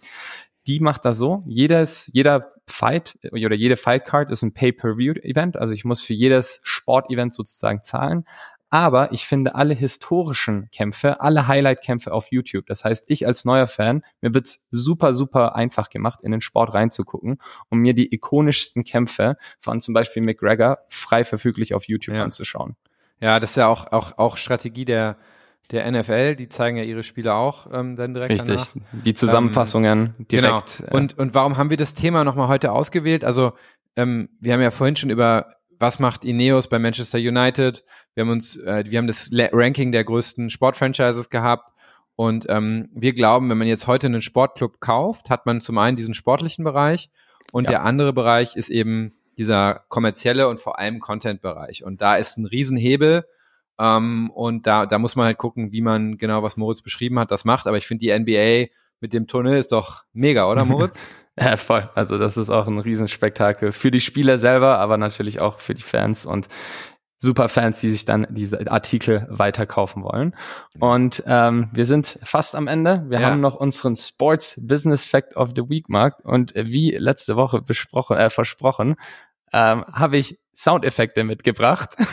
Die 0.65 0.79
macht 0.79 1.05
das 1.05 1.17
so, 1.17 1.43
jedes, 1.45 2.09
jeder 2.13 2.47
Fight 2.67 3.17
oder 3.31 3.53
jede 3.53 3.77
Fight 3.77 4.05
Card 4.05 4.31
ist 4.31 4.41
ein 4.41 4.53
Pay-per-View-Event. 4.53 5.57
Also 5.57 5.73
ich 5.73 5.85
muss 5.85 6.01
für 6.01 6.13
jedes 6.13 6.61
Sportevent 6.63 7.33
sozusagen 7.33 7.83
zahlen. 7.83 8.25
Aber 8.73 9.11
ich 9.11 9.27
finde 9.27 9.53
alle 9.53 9.75
historischen 9.75 10.67
Kämpfe, 10.71 11.21
alle 11.21 11.47
Highlight-Kämpfe 11.47 12.11
auf 12.11 12.31
YouTube. 12.31 12.65
Das 12.65 12.83
heißt, 12.83 13.11
ich 13.11 13.27
als 13.27 13.45
neuer 13.45 13.67
Fan, 13.67 14.01
mir 14.19 14.33
wird's 14.33 14.65
super, 14.71 15.13
super 15.13 15.55
einfach 15.55 15.91
gemacht, 15.91 16.21
in 16.23 16.31
den 16.31 16.41
Sport 16.41 16.73
reinzugucken, 16.73 17.37
um 17.69 17.77
mir 17.77 17.93
die 17.93 18.11
ikonischsten 18.11 18.83
Kämpfe 18.83 19.37
von 19.59 19.79
zum 19.79 19.93
Beispiel 19.93 20.23
McGregor 20.23 20.79
frei 20.89 21.23
verfüglich 21.23 21.75
auf 21.75 21.87
YouTube 21.87 22.15
ja. 22.15 22.23
anzuschauen. 22.23 22.75
Ja, 23.21 23.39
das 23.39 23.51
ist 23.51 23.57
ja 23.57 23.67
auch, 23.67 23.91
auch, 23.91 24.17
auch 24.17 24.37
Strategie 24.37 24.85
der, 24.85 25.17
der 25.69 25.91
NFL, 25.91 26.35
die 26.35 26.49
zeigen 26.49 26.77
ja 26.77 26.83
ihre 26.83 27.03
Spiele 27.03 27.35
auch 27.35 27.67
ähm, 27.71 27.95
dann 27.95 28.15
direkt 28.15 28.31
Richtig, 28.31 28.71
danach. 28.73 29.03
die 29.03 29.13
Zusammenfassungen 29.13 30.15
ähm, 30.17 30.27
direkt. 30.31 30.77
Genau. 30.79 30.97
Und, 30.97 31.19
und 31.19 31.35
warum 31.35 31.57
haben 31.57 31.69
wir 31.69 31.77
das 31.77 31.93
Thema 31.93 32.23
nochmal 32.23 32.47
heute 32.47 32.71
ausgewählt? 32.71 33.23
Also 33.23 33.53
ähm, 33.95 34.29
wir 34.39 34.51
haben 34.51 34.61
ja 34.61 34.71
vorhin 34.71 34.95
schon 34.95 35.11
über 35.11 35.57
was 35.83 35.99
macht 35.99 36.23
Ineos 36.23 36.69
bei 36.69 36.79
Manchester 36.79 37.17
United? 37.17 37.83
Wir 38.15 38.21
haben 38.21 38.29
uns, 38.29 38.55
äh, 38.55 38.85
wir 38.87 38.97
haben 38.97 39.07
das 39.07 39.29
Ranking 39.33 39.91
der 39.91 40.05
größten 40.05 40.49
Sportfranchises 40.49 41.29
gehabt. 41.29 41.73
Und 42.15 42.45
ähm, 42.47 42.89
wir 42.93 43.13
glauben, 43.13 43.49
wenn 43.49 43.57
man 43.57 43.67
jetzt 43.67 43.85
heute 43.85 44.07
einen 44.07 44.21
Sportclub 44.21 44.79
kauft, 44.79 45.29
hat 45.29 45.45
man 45.45 45.59
zum 45.59 45.77
einen 45.77 45.97
diesen 45.97 46.13
sportlichen 46.13 46.63
Bereich 46.63 47.09
und 47.51 47.65
ja. 47.65 47.71
der 47.71 47.83
andere 47.83 48.13
Bereich 48.13 48.55
ist 48.55 48.69
eben 48.69 49.13
dieser 49.37 49.83
kommerzielle 49.89 50.47
und 50.47 50.61
vor 50.61 50.79
allem 50.79 51.01
Content-Bereich. 51.01 51.83
Und 51.83 51.99
da 51.99 52.15
ist 52.15 52.37
ein 52.37 52.45
Riesenhebel. 52.45 53.25
Ähm, 53.77 54.29
und 54.29 54.65
da, 54.65 54.85
da 54.85 54.99
muss 54.99 55.17
man 55.17 55.25
halt 55.25 55.37
gucken, 55.37 55.73
wie 55.73 55.81
man 55.81 56.17
genau, 56.17 56.43
was 56.43 56.55
Moritz 56.55 56.81
beschrieben 56.81 57.19
hat, 57.19 57.29
das 57.29 57.43
macht. 57.43 57.67
Aber 57.67 57.77
ich 57.77 57.87
finde 57.87 58.05
die 58.05 58.17
NBA 58.17 58.71
mit 59.01 59.11
dem 59.11 59.27
Tunnel 59.27 59.57
ist 59.57 59.73
doch 59.73 60.03
mega, 60.13 60.49
oder 60.49 60.63
Moritz? 60.63 60.97
ja, 61.39 61.57
voll. 61.57 61.89
Also 61.95 62.17
das 62.17 62.37
ist 62.37 62.49
auch 62.49 62.67
ein 62.67 62.79
Riesenspektakel 62.79 63.71
für 63.71 63.91
die 63.91 64.01
Spieler 64.01 64.37
selber, 64.37 64.79
aber 64.79 64.97
natürlich 64.97 65.39
auch 65.39 65.59
für 65.59 65.73
die 65.73 65.81
Fans. 65.81 66.25
Und 66.25 66.47
Superfans, 67.23 67.79
die 67.79 67.89
sich 67.89 68.03
dann 68.03 68.27
diese 68.29 68.69
Artikel 68.69 69.25
weiterkaufen 69.29 70.03
wollen. 70.03 70.35
Und 70.79 71.23
ähm, 71.25 71.69
wir 71.71 71.85
sind 71.85 72.19
fast 72.23 72.53
am 72.53 72.67
Ende. 72.67 73.05
Wir 73.07 73.21
ja. 73.21 73.29
haben 73.29 73.39
noch 73.39 73.55
unseren 73.55 73.95
Sports 73.95 74.59
Business 74.61 75.05
Fact 75.05 75.37
of 75.37 75.51
the 75.55 75.69
Week 75.69 75.87
Markt 75.87 76.25
und 76.25 76.53
wie 76.53 76.91
letzte 76.91 77.37
Woche 77.37 77.61
besprochen, 77.61 78.17
äh, 78.17 78.29
versprochen, 78.29 78.95
ähm, 79.53 79.85
habe 79.85 80.17
ich 80.17 80.37
Soundeffekte 80.53 81.23
mitgebracht. 81.23 81.95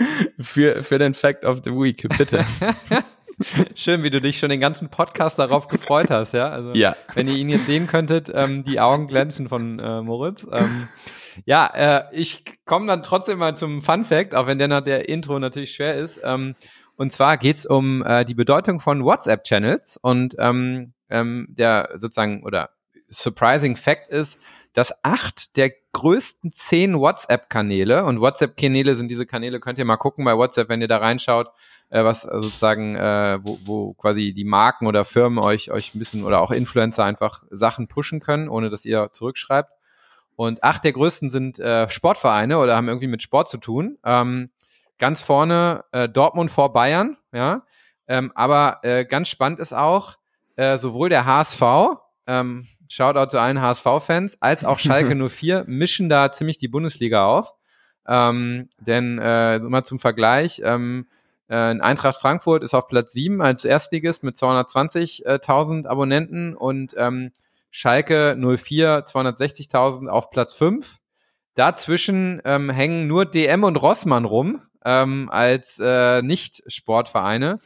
für, 0.40 0.82
für 0.82 0.98
den 0.98 1.14
Fact 1.14 1.44
of 1.44 1.62
the 1.64 1.70
Week, 1.70 2.06
bitte. 2.16 2.44
Schön, 3.74 4.02
wie 4.02 4.10
du 4.10 4.20
dich 4.20 4.38
schon 4.38 4.50
den 4.50 4.60
ganzen 4.60 4.88
Podcast 4.88 5.38
darauf 5.38 5.68
gefreut 5.68 6.10
hast, 6.10 6.32
ja. 6.34 6.50
Also, 6.50 6.72
ja. 6.74 6.96
wenn 7.14 7.28
ihr 7.28 7.36
ihn 7.36 7.48
jetzt 7.48 7.66
sehen 7.66 7.86
könntet, 7.86 8.30
ähm, 8.34 8.64
die 8.64 8.80
Augen 8.80 9.06
glänzen 9.06 9.48
von 9.48 9.78
äh, 9.78 10.02
Moritz. 10.02 10.46
Ähm, 10.50 10.88
ja, 11.46 11.66
äh, 11.66 12.04
ich 12.12 12.44
komme 12.64 12.86
dann 12.86 13.02
trotzdem 13.02 13.38
mal 13.38 13.56
zum 13.56 13.82
Fun 13.82 14.04
Fact, 14.04 14.34
auch 14.34 14.46
wenn 14.46 14.58
der 14.58 14.68
nach 14.68 14.82
der 14.82 15.08
Intro 15.08 15.38
natürlich 15.38 15.72
schwer 15.72 15.94
ist. 15.94 16.20
Ähm, 16.22 16.54
und 16.96 17.12
zwar 17.12 17.38
geht's 17.38 17.64
um 17.64 18.04
äh, 18.04 18.24
die 18.24 18.34
Bedeutung 18.34 18.78
von 18.78 19.04
WhatsApp-Channels 19.04 19.96
und 19.96 20.36
ähm, 20.38 20.92
ähm, 21.08 21.46
der 21.50 21.90
sozusagen 21.94 22.44
oder 22.44 22.70
surprising 23.08 23.74
Fact 23.76 24.08
ist, 24.10 24.38
dass 24.72 24.92
acht 25.02 25.56
der 25.56 25.72
größten 25.92 26.52
zehn 26.52 26.98
WhatsApp-Kanäle 26.98 28.04
und 28.04 28.20
WhatsApp-Kanäle 28.20 28.94
sind 28.94 29.08
diese 29.08 29.26
Kanäle, 29.26 29.60
könnt 29.60 29.78
ihr 29.78 29.84
mal 29.84 29.96
gucken 29.96 30.24
bei 30.24 30.36
WhatsApp, 30.36 30.68
wenn 30.68 30.80
ihr 30.80 30.88
da 30.88 30.98
reinschaut, 30.98 31.48
äh, 31.90 32.04
was 32.04 32.22
sozusagen, 32.22 32.96
äh, 32.96 33.38
wo, 33.42 33.58
wo 33.64 33.94
quasi 33.94 34.32
die 34.32 34.44
Marken 34.44 34.86
oder 34.86 35.04
Firmen 35.04 35.38
euch, 35.38 35.70
euch 35.70 35.94
ein 35.94 35.98
bisschen 35.98 36.24
oder 36.24 36.40
auch 36.40 36.50
Influencer 36.50 37.04
einfach 37.04 37.44
Sachen 37.50 37.88
pushen 37.88 38.20
können, 38.20 38.48
ohne 38.48 38.70
dass 38.70 38.84
ihr 38.84 39.10
zurückschreibt. 39.12 39.70
Und 40.36 40.64
acht 40.64 40.84
der 40.84 40.92
größten 40.92 41.28
sind 41.28 41.58
äh, 41.58 41.88
Sportvereine 41.90 42.58
oder 42.58 42.76
haben 42.76 42.88
irgendwie 42.88 43.08
mit 43.08 43.22
Sport 43.22 43.50
zu 43.50 43.58
tun. 43.58 43.98
Ähm, 44.04 44.50
ganz 44.98 45.20
vorne 45.20 45.84
äh, 45.92 46.08
Dortmund 46.08 46.50
vor 46.50 46.72
Bayern, 46.72 47.18
ja. 47.32 47.62
Ähm, 48.08 48.32
aber 48.34 48.80
äh, 48.82 49.04
ganz 49.04 49.28
spannend 49.28 49.60
ist 49.60 49.72
auch, 49.72 50.16
äh, 50.56 50.78
sowohl 50.78 51.10
der 51.10 51.26
HSV, 51.26 51.62
ähm, 52.26 52.66
Shoutout 52.88 53.30
zu 53.30 53.40
allen 53.40 53.60
HSV-Fans, 53.60 54.38
als 54.40 54.64
auch 54.64 54.78
Schalke 54.78 55.14
04 55.28 55.64
mischen 55.66 56.08
da 56.08 56.32
ziemlich 56.32 56.58
die 56.58 56.68
Bundesliga 56.68 57.26
auf. 57.26 57.54
Ähm, 58.08 58.68
denn 58.78 59.18
äh, 59.18 59.58
mal 59.60 59.84
zum 59.84 59.98
Vergleich, 60.00 60.60
ähm, 60.64 61.06
äh, 61.50 61.54
Eintracht 61.54 62.20
Frankfurt 62.20 62.62
ist 62.62 62.74
auf 62.74 62.86
Platz 62.86 63.12
7 63.12 63.42
als 63.42 63.64
Erstligist 63.64 64.22
mit 64.22 64.36
220.000 64.36 65.86
Abonnenten 65.86 66.54
und 66.54 66.94
ähm, 66.96 67.32
Schalke 67.70 68.36
04 68.38 69.04
260.000 69.04 70.06
auf 70.06 70.30
Platz 70.30 70.52
5. 70.54 70.98
Dazwischen 71.54 72.40
ähm, 72.44 72.70
hängen 72.70 73.08
nur 73.08 73.26
DM 73.26 73.64
und 73.64 73.76
Rossmann 73.76 74.24
rum 74.24 74.62
ähm, 74.84 75.28
als 75.30 75.80
äh, 75.82 76.22
Nicht-Sportvereine. 76.22 77.58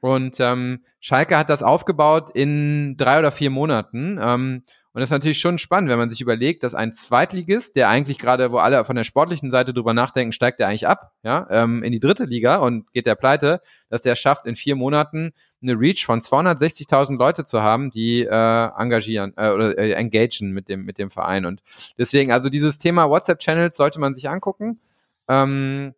Und 0.00 0.40
ähm, 0.40 0.84
Schalke 1.00 1.36
hat 1.36 1.50
das 1.50 1.62
aufgebaut 1.62 2.30
in 2.32 2.96
drei 2.96 3.18
oder 3.18 3.32
vier 3.32 3.50
Monaten. 3.50 4.18
Ähm, 4.20 4.64
und 4.98 5.02
das 5.02 5.10
ist 5.10 5.12
natürlich 5.12 5.38
schon 5.38 5.58
spannend, 5.58 5.90
wenn 5.90 5.98
man 5.98 6.10
sich 6.10 6.20
überlegt, 6.20 6.64
dass 6.64 6.74
ein 6.74 6.92
Zweitligist, 6.92 7.76
der 7.76 7.88
eigentlich 7.88 8.18
gerade, 8.18 8.50
wo 8.50 8.58
alle 8.58 8.84
von 8.84 8.96
der 8.96 9.04
sportlichen 9.04 9.52
Seite 9.52 9.72
drüber 9.72 9.94
nachdenken, 9.94 10.32
steigt 10.32 10.58
der 10.58 10.66
eigentlich 10.66 10.88
ab, 10.88 11.12
ja, 11.22 11.46
ähm, 11.50 11.84
in 11.84 11.92
die 11.92 12.00
dritte 12.00 12.24
Liga 12.24 12.56
und 12.56 12.92
geht 12.92 13.06
der 13.06 13.14
pleite, 13.14 13.60
dass 13.90 14.02
der 14.02 14.16
schafft, 14.16 14.44
in 14.44 14.56
vier 14.56 14.74
Monaten 14.74 15.30
eine 15.62 15.78
Reach 15.78 16.04
von 16.04 16.18
260.000 16.18 17.16
Leute 17.16 17.44
zu 17.44 17.62
haben, 17.62 17.92
die 17.92 18.24
äh, 18.24 18.28
engagieren 18.76 19.34
äh, 19.36 19.50
oder 19.50 19.78
äh, 19.78 19.92
engagen 19.92 20.50
mit 20.50 20.68
dem, 20.68 20.84
mit 20.84 20.98
dem 20.98 21.10
Verein. 21.10 21.46
Und 21.46 21.62
deswegen, 21.96 22.32
also 22.32 22.48
dieses 22.48 22.78
Thema 22.78 23.08
WhatsApp-Channels 23.08 23.76
sollte 23.76 24.00
man 24.00 24.14
sich 24.14 24.28
angucken. 24.28 24.80
Ähm, 25.28 25.94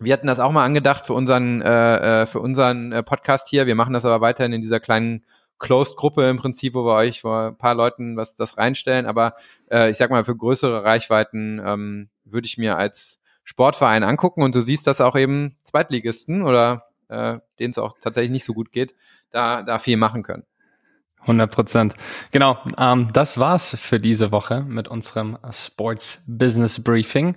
wir 0.00 0.12
hatten 0.12 0.26
das 0.26 0.40
auch 0.40 0.50
mal 0.50 0.64
angedacht 0.64 1.06
für 1.06 1.14
unseren, 1.14 1.62
äh, 1.62 2.22
äh 2.22 2.26
für 2.26 2.40
unseren 2.40 2.90
äh, 2.90 3.04
Podcast 3.04 3.46
hier. 3.46 3.68
Wir 3.68 3.76
machen 3.76 3.92
das 3.92 4.04
aber 4.04 4.20
weiterhin 4.20 4.52
in 4.52 4.62
dieser 4.62 4.80
kleinen 4.80 5.22
Closed-Gruppe 5.58 6.28
im 6.28 6.36
Prinzip, 6.36 6.74
wo 6.74 6.84
wir 6.84 6.94
euch 6.94 7.22
vor 7.22 7.48
ein 7.48 7.58
paar 7.58 7.74
Leuten 7.74 8.16
was 8.16 8.34
das 8.34 8.58
reinstellen. 8.58 9.06
Aber 9.06 9.34
äh, 9.70 9.90
ich 9.90 9.96
sag 9.96 10.10
mal, 10.10 10.24
für 10.24 10.36
größere 10.36 10.84
Reichweiten 10.84 11.60
ähm, 11.64 12.08
würde 12.24 12.46
ich 12.46 12.58
mir 12.58 12.76
als 12.76 13.20
Sportverein 13.44 14.02
angucken 14.02 14.42
und 14.42 14.54
du 14.54 14.60
siehst, 14.60 14.86
dass 14.86 15.00
auch 15.00 15.16
eben 15.16 15.56
Zweitligisten 15.62 16.42
oder 16.42 16.86
äh, 17.08 17.38
denen 17.58 17.70
es 17.70 17.78
auch 17.78 17.96
tatsächlich 18.00 18.32
nicht 18.32 18.44
so 18.44 18.54
gut 18.54 18.72
geht, 18.72 18.94
da, 19.30 19.62
da 19.62 19.78
viel 19.78 19.96
machen 19.96 20.22
können. 20.22 20.44
100 21.26 21.50
Prozent. 21.50 21.94
Genau, 22.30 22.58
ähm, 22.78 23.08
das 23.12 23.38
war's 23.38 23.76
für 23.78 23.98
diese 23.98 24.32
Woche 24.32 24.62
mit 24.62 24.88
unserem 24.88 25.38
Sports 25.50 26.24
Business 26.26 26.82
Briefing. 26.82 27.36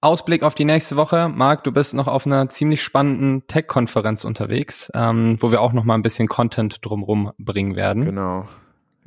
Ausblick 0.00 0.42
auf 0.42 0.54
die 0.54 0.64
nächste 0.64 0.96
Woche. 0.96 1.28
Marc, 1.28 1.64
du 1.64 1.72
bist 1.72 1.94
noch 1.94 2.06
auf 2.06 2.26
einer 2.26 2.48
ziemlich 2.48 2.82
spannenden 2.82 3.46
Tech-Konferenz 3.46 4.24
unterwegs, 4.24 4.90
ähm, 4.94 5.38
wo 5.40 5.50
wir 5.50 5.60
auch 5.60 5.72
noch 5.72 5.84
mal 5.84 5.94
ein 5.94 6.02
bisschen 6.02 6.28
Content 6.28 6.78
drumherum 6.82 7.32
bringen 7.38 7.76
werden. 7.76 8.04
Genau. 8.04 8.46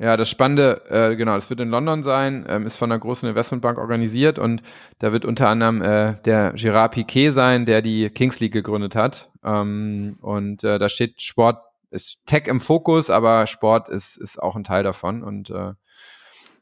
Ja, 0.00 0.16
das 0.16 0.30
Spannende, 0.30 0.82
äh, 0.90 1.16
genau, 1.16 1.34
das 1.34 1.50
wird 1.50 1.58
in 1.58 1.70
London 1.70 2.04
sein, 2.04 2.46
ähm, 2.48 2.66
ist 2.66 2.76
von 2.76 2.90
einer 2.90 3.00
großen 3.00 3.28
Investmentbank 3.28 3.78
organisiert 3.78 4.38
und 4.38 4.62
da 5.00 5.12
wird 5.12 5.24
unter 5.24 5.48
anderem 5.48 5.82
äh, 5.82 6.14
der 6.24 6.54
Gérard 6.54 6.90
Piquet 6.90 7.32
sein, 7.32 7.66
der 7.66 7.82
die 7.82 8.08
Kings 8.10 8.38
League 8.38 8.52
gegründet 8.52 8.94
hat. 8.94 9.28
Ähm, 9.44 10.16
und 10.20 10.62
äh, 10.62 10.78
da 10.78 10.88
steht 10.88 11.20
Sport 11.20 11.58
ist 11.90 12.18
Tech 12.26 12.46
im 12.46 12.60
Fokus, 12.60 13.10
aber 13.10 13.46
Sport 13.46 13.88
ist, 13.88 14.16
ist 14.16 14.40
auch 14.40 14.56
ein 14.56 14.64
Teil 14.64 14.82
davon 14.82 15.22
und 15.22 15.50
äh, 15.50 15.72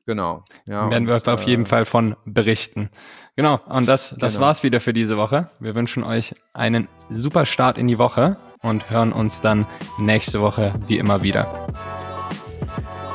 genau. 0.07 0.45
Ja, 0.67 0.91
werden 0.91 1.09
und, 1.09 1.25
wir 1.25 1.33
auf 1.33 1.43
jeden 1.43 1.65
äh, 1.65 1.69
Fall 1.69 1.85
von 1.85 2.17
berichten. 2.25 2.91
Genau, 3.37 3.61
und 3.67 3.87
das, 3.87 4.17
das 4.19 4.35
genau. 4.35 4.47
war's 4.47 4.63
wieder 4.63 4.81
für 4.81 4.93
diese 4.93 5.17
Woche. 5.17 5.51
Wir 5.61 5.75
wünschen 5.75 6.05
euch 6.05 6.35
einen 6.53 6.89
super 7.11 7.47
Start 7.47 7.79
in 7.79 7.89
die 7.89 7.99
Woche 7.99 8.37
und 8.63 8.91
hören 8.91 9.13
uns 9.13 9.41
dann 9.41 9.67
nächste 9.99 10.41
Woche 10.41 10.75
wie 10.87 10.99
immer 10.99 11.23
wieder. 11.23 11.67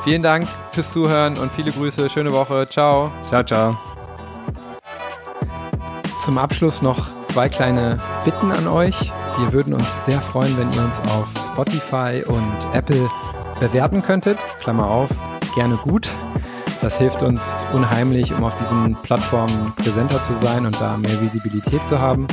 Vielen 0.04 0.22
Dank 0.22 0.48
fürs 0.72 0.92
Zuhören 0.92 1.38
und 1.38 1.52
viele 1.52 1.70
Grüße. 1.70 2.10
Schöne 2.10 2.32
Woche. 2.32 2.68
Ciao. 2.68 3.12
Ciao, 3.26 3.44
ciao. 3.44 3.78
Zum 6.18 6.38
Abschluss 6.38 6.82
noch 6.82 7.08
zwei 7.28 7.48
kleine 7.48 8.00
Bitten 8.24 8.50
an 8.50 8.66
euch. 8.66 9.12
Wir 9.42 9.52
würden 9.52 9.74
uns 9.74 10.04
sehr 10.04 10.20
freuen, 10.20 10.56
wenn 10.56 10.72
ihr 10.72 10.84
uns 10.84 11.00
auf 11.00 11.28
Spotify 11.36 12.22
und 12.24 12.56
Apple 12.72 13.10
bewerten 13.58 14.00
könntet. 14.00 14.38
Klammer 14.60 14.86
auf, 14.86 15.10
gerne 15.56 15.76
gut. 15.78 16.10
Das 16.80 16.98
hilft 16.98 17.24
uns 17.24 17.66
unheimlich, 17.72 18.32
um 18.32 18.44
auf 18.44 18.56
diesen 18.56 18.94
Plattformen 19.02 19.72
präsenter 19.74 20.22
zu 20.22 20.34
sein 20.34 20.64
und 20.64 20.80
da 20.80 20.96
mehr 20.96 21.20
Visibilität 21.20 21.84
zu 21.88 22.00
haben. 22.00 22.28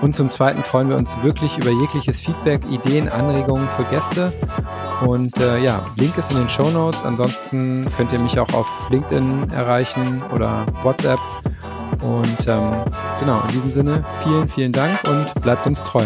Und 0.00 0.16
zum 0.16 0.30
Zweiten 0.30 0.62
freuen 0.62 0.88
wir 0.88 0.96
uns 0.96 1.22
wirklich 1.22 1.58
über 1.58 1.70
jegliches 1.70 2.20
Feedback, 2.20 2.62
Ideen, 2.70 3.10
Anregungen 3.10 3.68
für 3.68 3.84
Gäste. 3.84 4.32
Und 5.06 5.36
äh, 5.36 5.58
ja, 5.58 5.84
Link 5.96 6.16
ist 6.16 6.30
in 6.30 6.38
den 6.38 6.48
Show 6.48 6.70
Notes. 6.70 7.04
Ansonsten 7.04 7.86
könnt 7.98 8.12
ihr 8.12 8.20
mich 8.20 8.40
auch 8.40 8.52
auf 8.54 8.68
LinkedIn 8.88 9.50
erreichen 9.50 10.22
oder 10.32 10.64
WhatsApp. 10.82 11.20
Und 12.04 12.46
ähm, 12.46 12.84
genau, 13.18 13.40
in 13.42 13.48
diesem 13.48 13.70
Sinne, 13.72 14.04
vielen, 14.22 14.46
vielen 14.46 14.72
Dank 14.72 15.00
und 15.08 15.42
bleibt 15.42 15.66
uns 15.66 15.82
treu. 15.82 16.04